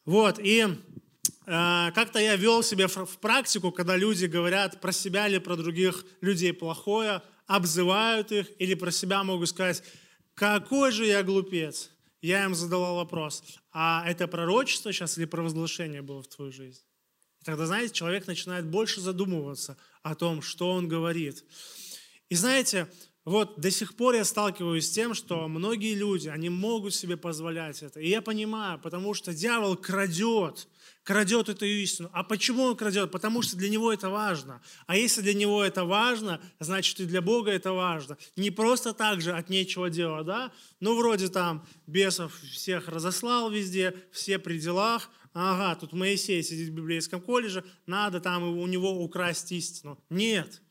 Вот, 0.04 0.38
и 0.38 0.66
э, 0.66 1.92
как-то 1.96 2.20
я 2.20 2.36
вел 2.36 2.62
себя 2.62 2.88
в 2.88 3.18
практику, 3.20 3.72
когда 3.72 3.96
люди 3.96 4.26
говорят 4.26 4.82
про 4.82 4.92
себя 4.92 5.30
или 5.30 5.38
про 5.38 5.56
других 5.56 6.06
людей 6.20 6.52
плохое, 6.52 7.22
обзывают 7.48 8.32
их 8.32 8.48
или 8.60 8.74
про 8.74 8.92
себя 8.92 9.24
могут 9.24 9.50
сказать, 9.50 9.84
какой 10.34 10.92
же 10.92 11.06
я 11.06 11.24
глупец. 11.24 11.92
Я 12.22 12.46
им 12.46 12.54
задала 12.54 12.94
вопрос, 12.94 13.44
а 13.72 14.04
это 14.08 14.28
пророчество 14.28 14.94
сейчас 14.94 15.18
или 15.18 15.26
провозглашение 15.26 16.02
было 16.04 16.22
в 16.22 16.28
твою 16.28 16.52
жизнь? 16.52 16.82
И 17.42 17.44
тогда, 17.44 17.66
знаете, 17.66 17.94
человек 17.94 18.28
начинает 18.28 18.66
больше 18.68 19.02
задумываться 19.02 19.76
о 20.04 20.14
том, 20.14 20.44
что 20.44 20.72
он 20.72 20.88
говорит. 20.88 21.44
И 22.30 22.36
знаете, 22.36 22.88
вот 23.26 23.60
до 23.60 23.70
сих 23.72 23.96
пор 23.96 24.16
я 24.16 24.26
сталкиваюсь 24.26 24.88
с 24.88 24.92
тем, 24.92 25.14
что 25.14 25.48
многие 25.48 25.94
люди, 25.94 26.28
они 26.28 26.50
могут 26.50 26.96
себе 26.96 27.18
позволять 27.18 27.84
это. 27.84 28.00
И 28.00 28.10
я 28.10 28.22
понимаю, 28.22 28.80
потому 28.80 29.14
что 29.14 29.34
дьявол 29.34 29.76
крадет 29.76 30.68
крадет 31.04 31.50
эту 31.50 31.66
истину. 31.66 32.10
А 32.14 32.24
почему 32.24 32.64
он 32.64 32.76
крадет? 32.76 33.12
Потому 33.12 33.42
что 33.42 33.58
для 33.58 33.70
него 33.70 33.92
это 33.92 34.10
важно. 34.10 34.62
А 34.86 34.96
если 34.96 35.22
для 35.22 35.34
него 35.34 35.64
это 35.64 35.86
важно, 35.86 36.42
значит 36.60 37.00
и 37.00 37.06
для 37.06 37.22
Бога 37.22 37.52
это 37.52 37.74
важно. 37.74 38.18
Не 38.36 38.52
просто 38.52 38.94
так 38.94 39.22
же 39.22 39.34
от 39.34 39.50
нечего 39.50 39.90
делать, 39.90 40.26
да? 40.26 40.52
Ну, 40.80 40.96
вроде 40.96 41.30
там 41.30 41.66
бесов 41.88 42.40
всех 42.42 42.88
разослал 42.88 43.50
везде, 43.50 43.96
все 44.12 44.38
при 44.40 44.60
делах. 44.60 45.10
Ага, 45.34 45.80
тут 45.80 45.94
Моисей 45.94 46.44
сидит 46.44 46.70
в 46.70 46.74
библейском 46.74 47.22
колледже, 47.22 47.64
надо 47.86 48.20
там 48.20 48.44
у 48.44 48.68
него 48.68 49.02
украсть 49.02 49.52
истину. 49.54 49.98
Нет. 50.10 50.62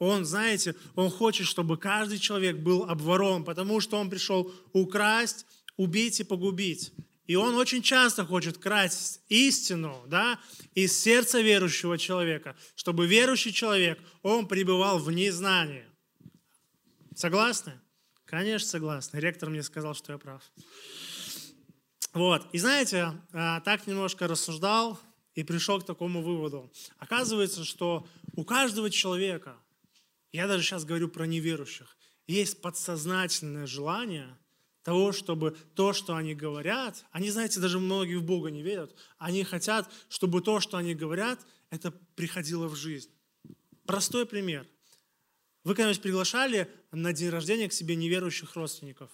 Он, 0.00 0.24
знаете, 0.24 0.74
он 0.96 1.10
хочет, 1.10 1.46
чтобы 1.46 1.76
каждый 1.76 2.18
человек 2.18 2.56
был 2.56 2.84
обворован, 2.84 3.44
потому 3.44 3.80
что 3.80 3.98
он 3.98 4.08
пришел 4.08 4.50
украсть, 4.72 5.44
убить 5.76 6.20
и 6.20 6.24
погубить. 6.24 6.92
И 7.26 7.36
он 7.36 7.54
очень 7.54 7.82
часто 7.82 8.24
хочет 8.24 8.56
красть 8.56 9.20
истину 9.28 10.02
да, 10.06 10.40
из 10.74 10.98
сердца 10.98 11.42
верующего 11.42 11.98
человека, 11.98 12.56
чтобы 12.74 13.06
верующий 13.06 13.52
человек, 13.52 14.00
он 14.22 14.48
пребывал 14.48 14.98
в 14.98 15.12
незнании. 15.12 15.84
Согласны? 17.14 17.78
Конечно, 18.24 18.68
согласны. 18.68 19.18
Ректор 19.18 19.50
мне 19.50 19.62
сказал, 19.62 19.94
что 19.94 20.12
я 20.12 20.18
прав. 20.18 20.42
Вот. 22.14 22.46
И 22.52 22.58
знаете, 22.58 23.12
а, 23.32 23.60
так 23.60 23.86
немножко 23.86 24.26
рассуждал 24.26 24.98
и 25.34 25.44
пришел 25.44 25.78
к 25.78 25.84
такому 25.84 26.22
выводу. 26.22 26.72
Оказывается, 26.96 27.64
что 27.64 28.06
у 28.34 28.44
каждого 28.44 28.88
человека, 28.88 29.56
я 30.32 30.46
даже 30.46 30.62
сейчас 30.62 30.84
говорю 30.84 31.08
про 31.08 31.26
неверующих, 31.26 31.96
есть 32.26 32.60
подсознательное 32.60 33.66
желание– 33.66 34.36
того, 34.82 35.12
чтобы 35.12 35.56
то, 35.74 35.92
что 35.92 36.16
они 36.16 36.34
говорят, 36.34 37.04
они, 37.10 37.30
знаете, 37.30 37.60
даже 37.60 37.78
многие 37.78 38.16
в 38.16 38.24
Бога 38.24 38.50
не 38.50 38.62
верят, 38.62 38.94
они 39.18 39.44
хотят, 39.44 39.90
чтобы 40.08 40.40
то, 40.40 40.60
что 40.60 40.76
они 40.78 40.94
говорят, 40.94 41.38
это 41.70 41.90
приходило 41.90 42.66
в 42.66 42.76
жизнь. 42.76 43.10
Простой 43.86 44.24
пример. 44.24 44.66
Вы 45.64 45.74
когда-нибудь 45.74 46.02
приглашали 46.02 46.70
на 46.90 47.12
день 47.12 47.28
рождения 47.28 47.68
к 47.68 47.72
себе 47.72 47.94
неверующих 47.94 48.56
родственников? 48.56 49.10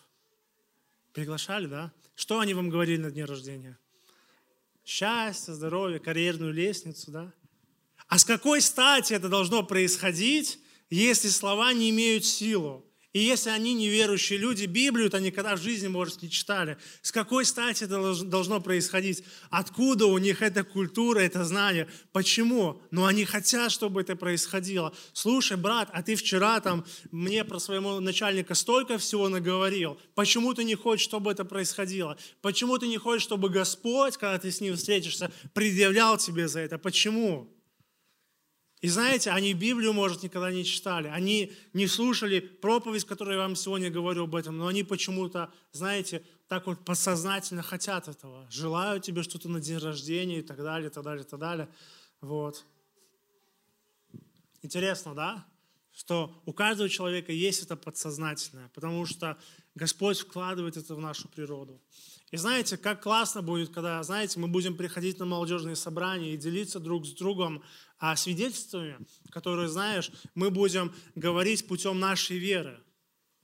Приглашали, 1.13 1.67
да? 1.67 1.93
Что 2.15 2.39
они 2.39 2.55
вам 2.55 2.71
говорили 2.71 3.01
на 3.01 3.11
день 3.11 3.25
рождения? 3.25 3.79
Счастье, 4.85 5.55
здоровье, 5.55 5.99
карьерную 5.99 6.53
лестницу, 6.53 7.11
да? 7.11 7.33
А 8.07 8.19
с 8.19 8.25
какой 8.25 8.61
стати 8.61 9.15
это 9.15 9.29
должно 9.29 9.65
происходить, 9.65 10.61
если 10.91 11.29
слова 11.29 11.73
не 11.73 11.91
имеют 11.91 12.25
силу? 12.25 12.87
И 13.17 13.21
если 13.21 13.49
они 13.49 13.73
неверующие 13.73 14.39
люди, 14.39 14.67
Библию-то 14.67 15.21
никогда 15.21 15.57
в 15.57 15.63
жизни, 15.63 15.89
может, 15.89 16.21
не 16.21 16.29
читали. 16.29 16.77
С 17.01 17.11
какой 17.11 17.47
стати 17.47 17.85
это 17.85 18.15
должно 18.25 18.61
происходить? 18.61 19.25
Откуда 19.49 20.05
у 20.05 20.19
них 20.19 20.43
эта 20.43 20.65
культура, 20.65 21.21
это 21.21 21.43
знание? 21.47 21.89
Почему? 22.13 22.83
Но 22.91 23.07
они 23.07 23.25
хотят, 23.25 23.73
чтобы 23.73 24.03
это 24.03 24.17
происходило. 24.17 24.95
Слушай, 25.15 25.57
брат, 25.57 25.89
а 25.95 26.03
ты 26.03 26.15
вчера 26.15 26.61
там 26.61 26.85
мне 27.11 27.43
про 27.43 27.59
своего 27.59 28.01
начальника 28.01 28.55
столько 28.55 28.99
всего 28.99 29.31
наговорил. 29.31 29.99
Почему 30.15 30.53
ты 30.53 30.65
не 30.65 30.75
хочешь, 30.75 31.07
чтобы 31.07 31.33
это 31.33 31.47
происходило? 31.47 32.19
Почему 32.43 32.77
ты 32.77 32.87
не 32.87 32.99
хочешь, 32.99 33.23
чтобы 33.23 33.49
Господь, 33.49 34.19
когда 34.19 34.39
ты 34.39 34.53
с 34.53 34.61
ним 34.61 34.77
встретишься, 34.77 35.33
предъявлял 35.55 36.19
тебе 36.19 36.49
за 36.49 36.61
это? 36.61 36.77
Почему? 36.77 37.56
И 38.87 38.89
знаете, 38.89 39.31
они 39.31 39.53
Библию, 39.53 39.93
может, 39.93 40.23
никогда 40.23 40.53
не 40.53 40.65
читали, 40.65 41.09
они 41.09 41.53
не 41.73 41.89
слушали 41.89 42.39
проповедь, 42.39 43.05
которую 43.05 43.37
я 43.37 43.43
вам 43.43 43.57
сегодня 43.57 43.91
говорю 43.91 44.23
об 44.23 44.37
этом, 44.37 44.59
но 44.59 44.69
они 44.69 44.85
почему-то, 44.85 45.53
знаете, 45.73 46.23
так 46.47 46.69
вот 46.69 46.85
подсознательно 46.85 47.63
хотят 47.63 48.07
этого, 48.07 48.47
желают 48.49 49.03
тебе 49.03 49.25
что-то 49.25 49.49
на 49.49 49.59
день 49.59 49.79
рождения 49.79 50.39
и 50.39 50.43
так 50.43 50.59
далее, 50.59 50.89
и 50.89 50.93
так 50.93 51.03
далее, 51.03 51.25
и 51.25 51.29
так 51.29 51.41
далее. 51.41 51.69
Вот. 52.21 52.65
Интересно, 54.63 55.17
да? 55.17 55.45
Что 55.93 56.41
у 56.47 56.53
каждого 56.53 56.89
человека 56.89 57.33
есть 57.33 57.65
это 57.65 57.75
подсознательное, 57.75 58.69
потому 58.73 59.05
что 59.05 59.37
Господь 59.75 60.21
вкладывает 60.21 60.77
это 60.77 60.95
в 60.95 61.01
нашу 61.01 61.27
природу. 61.27 61.81
И 62.33 62.37
знаете, 62.37 62.77
как 62.77 63.03
классно 63.03 63.41
будет, 63.41 63.73
когда, 63.73 64.03
знаете, 64.03 64.41
мы 64.41 64.49
будем 64.49 64.77
приходить 64.77 65.19
на 65.19 65.27
молодежные 65.27 65.77
собрания 65.77 66.35
и 66.35 66.37
делиться 66.37 66.81
друг 66.81 67.07
с 67.07 67.13
другом 67.13 67.63
а 67.99 68.15
свидетельствами, 68.17 68.99
которые, 69.31 69.69
знаешь, 69.69 70.11
мы 70.35 70.51
будем 70.51 70.95
говорить 71.15 71.67
путем 71.67 71.99
нашей 71.99 72.37
веры. 72.37 72.79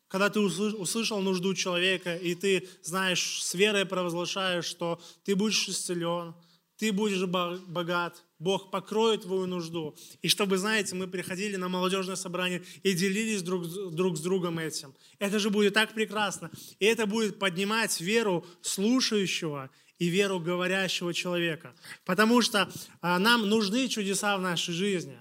Когда 0.08 0.28
ты 0.28 0.40
услышал 0.40 1.22
нужду 1.22 1.54
человека, 1.54 2.14
и 2.16 2.34
ты, 2.34 2.68
знаешь, 2.82 3.42
с 3.42 3.54
верой 3.54 3.86
провозглашаешь, 3.86 4.66
что 4.66 5.00
ты 5.24 5.34
будешь 5.34 5.68
исцелен, 5.68 6.34
ты 6.82 6.90
будешь 6.90 7.24
богат, 7.26 8.24
Бог 8.40 8.72
покроет 8.72 9.22
твою 9.22 9.46
нужду. 9.46 9.96
И 10.20 10.26
чтобы, 10.26 10.58
знаете, 10.58 10.96
мы 10.96 11.06
приходили 11.06 11.54
на 11.54 11.68
молодежное 11.68 12.16
собрание 12.16 12.64
и 12.82 12.92
делились 12.92 13.42
друг, 13.42 13.68
друг 13.94 14.16
с 14.16 14.20
другом 14.20 14.58
этим. 14.58 14.92
Это 15.20 15.38
же 15.38 15.48
будет 15.50 15.74
так 15.74 15.94
прекрасно. 15.94 16.50
И 16.80 16.84
это 16.84 17.06
будет 17.06 17.38
поднимать 17.38 18.00
веру 18.00 18.44
слушающего 18.62 19.70
и 20.00 20.08
веру 20.08 20.40
говорящего 20.40 21.14
человека. 21.14 21.72
Потому 22.04 22.42
что 22.42 22.68
а, 23.00 23.20
нам 23.20 23.48
нужны 23.48 23.86
чудеса 23.86 24.36
в 24.36 24.40
нашей 24.40 24.74
жизни. 24.74 25.20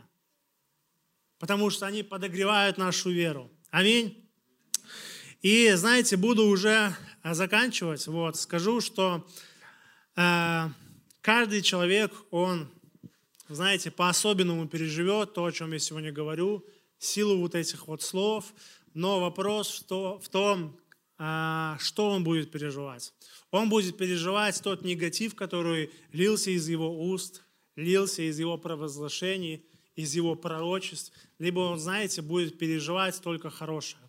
Потому 1.38 1.70
что 1.70 1.86
они 1.86 2.02
подогревают 2.02 2.80
нашу 2.80 3.12
веру. 3.12 3.52
Аминь. 3.70 4.28
И, 5.44 5.72
знаете, 5.74 6.18
буду 6.18 6.48
уже 6.48 6.96
а, 7.22 7.36
заканчивать. 7.36 8.08
Вот, 8.08 8.36
скажу, 8.36 8.82
что 8.82 9.28
э, 10.16 10.70
каждый 11.22 11.62
человек, 11.62 12.12
он, 12.32 12.68
знаете, 13.48 13.92
по-особенному 13.92 14.68
переживет 14.68 15.34
то, 15.34 15.46
о 15.46 15.52
чем 15.52 15.72
я 15.74 15.80
сегодня 15.80 16.12
говорю, 16.12 16.66
силу 17.00 17.38
вот 17.38 17.56
этих 17.56 17.88
вот 17.88 18.02
слов. 18.02 18.54
Но 18.94 19.20
вопрос 19.20 19.86
в 19.88 20.30
том, 20.30 20.78
э, 21.18 21.76
что 21.80 22.10
он 22.10 22.24
будет 22.24 22.52
переживать. 22.52 23.14
Он 23.52 23.70
будет 23.70 23.98
переживать 23.98 24.62
тот 24.62 24.84
негатив, 24.84 25.36
который 25.36 25.92
лился 26.12 26.52
из 26.52 26.68
его 26.68 27.10
уст, 27.10 27.44
лился 27.76 28.22
из 28.24 28.40
его 28.40 28.58
провозглашений, 28.58 29.66
из 29.96 30.16
его 30.16 30.36
пророчеств, 30.36 31.14
либо 31.40 31.60
он, 31.60 31.80
знаете, 31.80 32.22
будет 32.22 32.58
переживать 32.58 33.22
только 33.22 33.50
хорошее. 33.50 34.02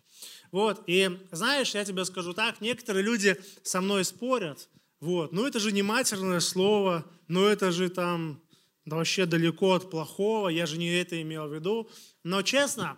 Вот, 0.51 0.83
и 0.87 1.09
знаешь, 1.31 1.73
я 1.73 1.83
тебе 1.83 2.05
скажу 2.05 2.33
так, 2.33 2.61
некоторые 2.61 3.03
люди 3.03 3.37
со 3.63 3.81
мной 3.81 4.05
спорят, 4.05 4.69
вот, 5.03 5.33
ну 5.33 5.45
это 5.45 5.59
же 5.59 5.73
не 5.73 5.81
матерное 5.81 6.39
слово, 6.39 7.03
ну 7.27 7.45
это 7.45 7.73
же 7.73 7.89
там 7.89 8.41
да 8.85 8.95
вообще 8.95 9.25
далеко 9.25 9.73
от 9.73 9.89
плохого, 9.89 10.47
я 10.47 10.65
же 10.65 10.77
не 10.77 10.93
это 10.93 11.21
имел 11.21 11.49
в 11.49 11.53
виду. 11.53 11.89
Но 12.23 12.41
честно, 12.41 12.97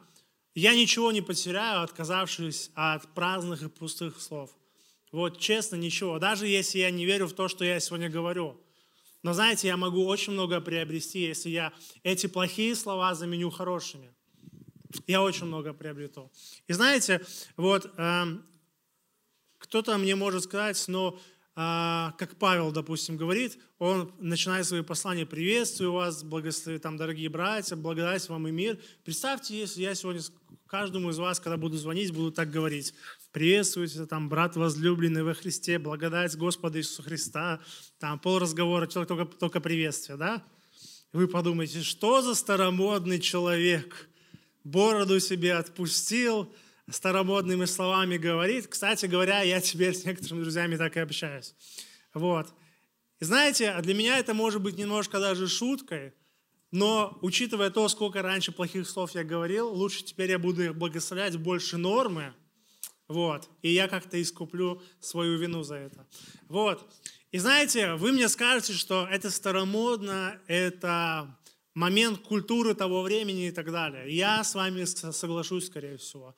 я 0.54 0.76
ничего 0.76 1.12
не 1.12 1.22
потеряю, 1.22 1.82
отказавшись 1.82 2.70
от 2.76 3.12
праздных 3.16 3.64
и 3.64 3.70
пустых 3.70 4.22
слов. 4.22 4.52
Вот 5.12 5.40
честно, 5.40 5.78
ничего. 5.78 6.20
Даже 6.20 6.46
если 6.46 6.78
я 6.78 6.92
не 6.92 7.06
верю 7.06 7.26
в 7.26 7.34
то, 7.34 7.48
что 7.48 7.66
я 7.66 7.80
сегодня 7.80 8.08
говорю. 8.08 8.56
Но 9.24 9.34
знаете, 9.34 9.68
я 9.68 9.76
могу 9.76 10.06
очень 10.06 10.34
много 10.34 10.62
приобрести, 10.62 11.22
если 11.22 11.50
я 11.50 11.74
эти 12.04 12.28
плохие 12.28 12.76
слова 12.76 13.16
заменю 13.16 13.50
хорошими. 13.50 14.14
Я 15.08 15.24
очень 15.24 15.48
много 15.48 15.74
приобрету. 15.74 16.32
И 16.68 16.74
знаете, 16.74 17.26
вот 17.58 17.92
э, 17.98 18.26
кто-то 19.58 19.98
мне 19.98 20.16
может 20.16 20.44
сказать, 20.44 20.84
но 20.88 21.18
э, 21.18 21.35
как 21.56 22.36
Павел, 22.38 22.72
допустим, 22.72 23.16
говорит, 23.16 23.58
он 23.80 24.12
начинает 24.20 24.66
свои 24.66 24.82
послания 24.82 25.26
«Приветствую 25.26 25.94
вас, 25.94 26.22
благослови, 26.22 26.80
там, 26.80 26.98
дорогие 26.98 27.30
братья, 27.30 27.78
благодать 27.78 28.28
вам 28.28 28.48
и 28.48 28.52
мир». 28.52 28.78
Представьте, 29.06 29.58
если 29.58 29.82
я 29.82 29.96
сегодня 29.96 30.22
каждому 30.68 31.12
из 31.12 31.18
вас, 31.18 31.40
когда 31.40 31.56
буду 31.56 31.78
звонить, 31.78 32.12
буду 32.12 32.32
так 32.32 32.52
говорить 32.52 32.94
приветствуйте, 33.36 34.06
там, 34.06 34.30
брат 34.30 34.56
возлюбленный 34.56 35.22
во 35.22 35.34
Христе, 35.34 35.78
благодать 35.78 36.38
Господа 36.38 36.80
Иисуса 36.80 37.04
Христа, 37.04 37.60
там, 38.00 38.18
пол 38.18 38.40
разговора, 38.40 38.88
человек 38.88 39.10
только, 39.10 39.26
только 39.26 39.60
приветствие, 39.60 40.18
да? 40.18 40.42
Вы 41.12 41.28
подумаете, 41.28 41.82
что 41.82 42.22
за 42.22 42.34
старомодный 42.34 43.20
человек? 43.20 44.08
Бороду 44.64 45.20
себе 45.20 45.56
отпустил, 45.56 46.50
старомодными 46.90 47.66
словами 47.66 48.18
говорит. 48.18 48.68
Кстати 48.68 49.06
говоря, 49.06 49.42
я 49.42 49.62
теперь 49.62 49.96
с 49.96 50.06
некоторыми 50.06 50.44
друзьями 50.44 50.76
так 50.78 50.96
и 50.98 51.00
общаюсь. 51.00 51.56
Вот. 52.14 52.48
И 53.20 53.26
знаете, 53.26 53.76
для 53.82 53.94
меня 53.94 54.18
это 54.18 54.34
может 54.34 54.62
быть 54.62 54.78
немножко 54.78 55.20
даже 55.20 55.48
шуткой, 55.48 56.14
но 56.72 57.18
учитывая 57.22 57.70
то, 57.70 57.88
сколько 57.88 58.22
раньше 58.22 58.52
плохих 58.52 58.88
слов 58.88 59.12
я 59.12 59.24
говорил, 59.24 59.70
лучше 59.70 60.04
теперь 60.04 60.32
я 60.32 60.40
буду 60.40 60.64
их 60.64 60.76
благословлять 60.76 61.38
больше 61.38 61.78
нормы, 61.78 62.34
вот. 63.08 63.50
И 63.62 63.72
я 63.72 63.88
как-то 63.88 64.22
искуплю 64.22 64.82
свою 65.00 65.38
вину 65.38 65.64
за 65.64 65.76
это. 65.76 66.08
Вот. 66.48 66.88
И 67.32 67.38
знаете, 67.38 67.94
вы 67.96 68.12
мне 68.12 68.30
скажете, 68.30 68.74
что 68.74 69.08
это 69.10 69.30
старомодно, 69.30 70.40
это 70.48 71.38
момент 71.74 72.20
культуры 72.20 72.74
того 72.74 73.04
времени 73.04 73.48
и 73.48 73.52
так 73.52 73.72
далее. 73.72 74.16
Я 74.16 74.44
с 74.44 74.56
вами 74.56 74.86
соглашусь, 74.86 75.68
скорее 75.68 75.98
всего. 75.98 76.36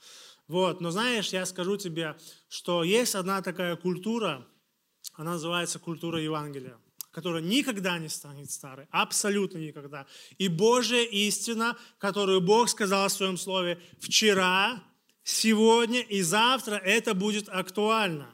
Вот. 0.48 0.82
Но 0.82 0.92
знаешь, 0.92 1.30
я 1.30 1.46
скажу 1.46 1.78
тебе, 1.78 2.18
что 2.48 2.84
есть 2.84 3.16
одна 3.16 3.42
такая 3.42 3.76
культура, 3.76 4.48
она 5.14 5.34
называется 5.34 5.80
культура 5.80 6.22
Евангелия 6.22 6.78
которая 7.18 7.42
никогда 7.42 7.98
не 7.98 8.10
станет 8.10 8.52
старой, 8.52 8.86
абсолютно 8.92 9.58
никогда. 9.58 10.06
И 10.38 10.48
Божья 10.50 11.02
истина, 11.02 11.76
которую 11.98 12.42
Бог 12.42 12.70
сказал 12.70 13.08
в 13.08 13.12
своем 13.12 13.38
слове 13.38 13.82
вчера, 14.00 14.84
сегодня 15.24 16.02
и 16.02 16.22
завтра 16.22 16.76
это 16.76 17.16
будет 17.16 17.50
актуально. 17.50 18.30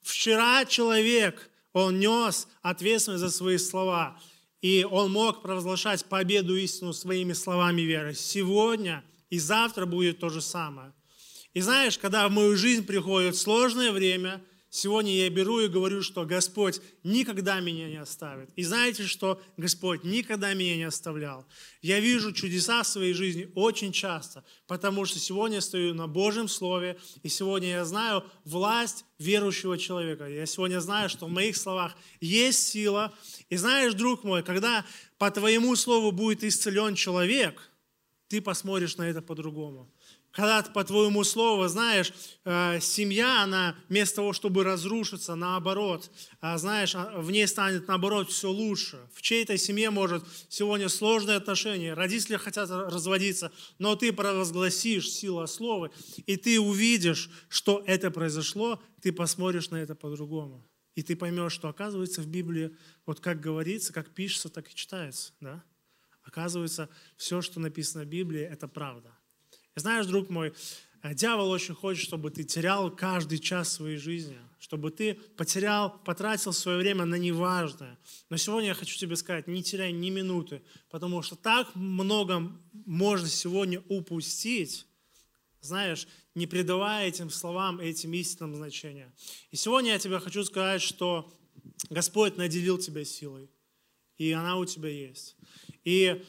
Вчера 0.00 0.64
человек, 0.64 1.50
он 1.72 1.98
нес 1.98 2.46
ответственность 2.62 3.20
за 3.20 3.30
свои 3.30 3.58
слова, 3.58 4.16
и 4.60 4.86
он 4.88 5.10
мог 5.10 5.42
провозглашать 5.42 6.04
победу 6.04 6.54
истину 6.54 6.92
своими 6.92 7.32
словами 7.32 7.80
веры. 7.80 8.14
Сегодня 8.14 9.02
и 9.28 9.40
завтра 9.40 9.86
будет 9.86 10.20
то 10.20 10.28
же 10.28 10.40
самое. 10.40 10.92
И 11.54 11.60
знаешь, 11.60 11.98
когда 11.98 12.28
в 12.28 12.32
мою 12.32 12.56
жизнь 12.56 12.84
приходит 12.84 13.36
сложное 13.36 13.92
время– 13.92 14.44
Сегодня 14.76 15.14
я 15.14 15.30
беру 15.30 15.60
и 15.60 15.68
говорю, 15.68 16.02
что 16.02 16.24
Господь 16.24 16.80
никогда 17.04 17.60
меня 17.60 17.88
не 17.88 17.98
оставит. 17.98 18.50
И 18.56 18.64
знаете, 18.64 19.04
что 19.04 19.40
Господь 19.56 20.02
никогда 20.02 20.52
меня 20.52 20.76
не 20.76 20.82
оставлял. 20.82 21.46
Я 21.80 22.00
вижу 22.00 22.32
чудеса 22.32 22.82
в 22.82 22.88
своей 22.88 23.12
жизни 23.12 23.48
очень 23.54 23.92
часто, 23.92 24.42
потому 24.66 25.04
что 25.04 25.20
сегодня 25.20 25.58
я 25.58 25.60
стою 25.60 25.94
на 25.94 26.08
Божьем 26.08 26.48
Слове, 26.48 26.98
и 27.22 27.28
сегодня 27.28 27.68
я 27.68 27.84
знаю 27.84 28.24
власть 28.44 29.04
верующего 29.20 29.78
человека. 29.78 30.26
Я 30.26 30.44
сегодня 30.44 30.80
знаю, 30.80 31.08
что 31.08 31.26
в 31.26 31.30
моих 31.30 31.56
словах 31.56 31.96
есть 32.20 32.66
сила. 32.66 33.14
И 33.50 33.56
знаешь, 33.56 33.94
друг 33.94 34.24
мой, 34.24 34.42
когда 34.42 34.84
по 35.18 35.30
твоему 35.30 35.76
слову 35.76 36.10
будет 36.10 36.42
исцелен 36.42 36.96
человек, 36.96 37.70
ты 38.26 38.40
посмотришь 38.40 38.96
на 38.96 39.04
это 39.08 39.22
по-другому 39.22 39.93
когда 40.34 40.62
по 40.62 40.82
твоему 40.82 41.22
слову, 41.22 41.68
знаешь, 41.68 42.12
э, 42.44 42.80
семья, 42.80 43.44
она 43.44 43.76
вместо 43.88 44.16
того, 44.16 44.32
чтобы 44.32 44.64
разрушиться, 44.64 45.36
наоборот, 45.36 46.10
а, 46.40 46.58
знаешь, 46.58 46.96
а, 46.96 47.20
в 47.20 47.30
ней 47.30 47.46
станет, 47.46 47.86
наоборот, 47.86 48.30
все 48.30 48.50
лучше. 48.50 48.98
В 49.14 49.22
чьей-то 49.22 49.56
семье 49.56 49.90
может 49.90 50.24
сегодня 50.48 50.88
сложные 50.88 51.36
отношения, 51.36 51.94
родители 51.94 52.36
хотят 52.36 52.68
разводиться, 52.68 53.52
но 53.78 53.94
ты 53.94 54.12
провозгласишь 54.12 55.08
силу 55.08 55.46
слова, 55.46 55.92
и 56.26 56.36
ты 56.36 56.58
увидишь, 56.58 57.30
что 57.48 57.84
это 57.86 58.10
произошло, 58.10 58.82
ты 59.02 59.12
посмотришь 59.12 59.70
на 59.70 59.76
это 59.76 59.94
по-другому. 59.94 60.68
И 60.96 61.02
ты 61.04 61.14
поймешь, 61.14 61.52
что 61.52 61.68
оказывается 61.68 62.22
в 62.22 62.26
Библии, 62.26 62.76
вот 63.06 63.20
как 63.20 63.40
говорится, 63.40 63.92
как 63.92 64.10
пишется, 64.10 64.48
так 64.48 64.68
и 64.68 64.74
читается. 64.74 65.32
Да? 65.40 65.62
Оказывается, 66.24 66.88
все, 67.16 67.40
что 67.40 67.60
написано 67.60 68.02
в 68.02 68.08
Библии, 68.08 68.42
это 68.42 68.66
правда. 68.66 69.13
Знаешь, 69.76 70.06
друг 70.06 70.30
мой, 70.30 70.52
А 71.04 71.12
дьявол 71.12 71.50
очень 71.50 71.74
хочет, 71.74 72.02
чтобы 72.02 72.30
ты 72.30 72.44
терял 72.44 72.90
каждый 72.90 73.38
час 73.38 73.70
своей 73.70 73.98
жизни, 73.98 74.38
чтобы 74.58 74.90
ты 74.90 75.12
потерял, 75.36 75.98
потратил 76.02 76.54
свое 76.54 76.78
время 76.78 77.04
на 77.04 77.16
неважное. 77.16 77.98
Но 78.30 78.38
сегодня 78.38 78.68
я 78.68 78.74
хочу 78.74 78.96
тебе 78.96 79.14
сказать, 79.16 79.46
не 79.46 79.62
теряй 79.62 79.92
ни 79.92 80.08
минуты, 80.08 80.62
потому 80.88 81.20
что 81.20 81.36
так 81.36 81.74
много 81.74 82.50
можно 82.72 83.28
сегодня 83.28 83.82
упустить, 83.90 84.86
знаешь, 85.60 86.08
не 86.34 86.46
придавая 86.46 87.06
этим 87.06 87.28
словам, 87.28 87.80
этим 87.80 88.14
истинным 88.14 88.56
значения. 88.56 89.12
И 89.50 89.56
сегодня 89.56 89.92
я 89.92 89.98
тебе 89.98 90.18
хочу 90.20 90.42
сказать, 90.42 90.80
что 90.80 91.30
Господь 91.90 92.38
наделил 92.38 92.78
тебя 92.78 93.04
силой, 93.04 93.50
и 94.16 94.32
она 94.32 94.56
у 94.56 94.64
тебя 94.64 94.88
есть. 94.88 95.36
И 95.84 96.24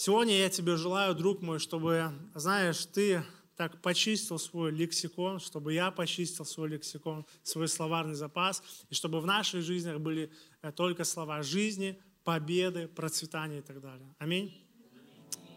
сегодня 0.00 0.34
я 0.38 0.48
тебе 0.48 0.76
желаю, 0.76 1.14
друг 1.14 1.42
мой, 1.42 1.58
чтобы, 1.58 2.12
знаешь, 2.34 2.86
ты 2.86 3.22
так 3.56 3.82
почистил 3.82 4.38
свой 4.38 4.72
лексикон, 4.72 5.38
чтобы 5.38 5.74
я 5.74 5.90
почистил 5.90 6.46
свой 6.46 6.70
лексикон, 6.70 7.26
свой 7.42 7.68
словарный 7.68 8.14
запас, 8.14 8.62
и 8.88 8.94
чтобы 8.94 9.20
в 9.20 9.26
наших 9.26 9.62
жизнях 9.62 9.98
были 9.98 10.32
э, 10.62 10.72
только 10.72 11.04
слова 11.04 11.42
жизни, 11.42 12.00
победы, 12.24 12.88
процветания 12.88 13.58
и 13.58 13.62
так 13.62 13.80
далее. 13.82 14.14
Аминь. 14.18 14.54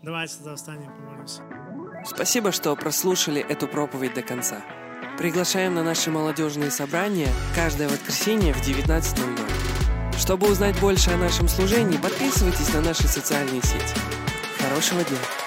Давайте 0.02 0.36
тогда 0.36 0.56
встанем 0.58 0.94
помолимся. 0.94 1.42
Спасибо, 2.06 2.52
что 2.52 2.76
прослушали 2.76 3.42
эту 3.42 3.70
проповедь 3.70 4.14
до 4.14 4.22
конца. 4.22 4.66
Приглашаем 5.18 5.76
на 5.76 5.84
наши 5.84 6.12
молодежные 6.12 6.72
собрания 6.72 7.30
каждое 7.56 7.88
воскресенье 7.88 8.54
в 8.54 8.62
19.00. 8.68 10.20
Чтобы 10.20 10.52
узнать 10.52 10.78
больше 10.82 11.12
о 11.12 11.18
нашем 11.18 11.48
служении, 11.48 11.98
подписывайтесь 11.98 12.74
на 12.74 12.82
наши 12.82 13.08
социальные 13.08 13.62
сети. 13.62 14.23
Хорошего 14.64 15.04
дня! 15.04 15.43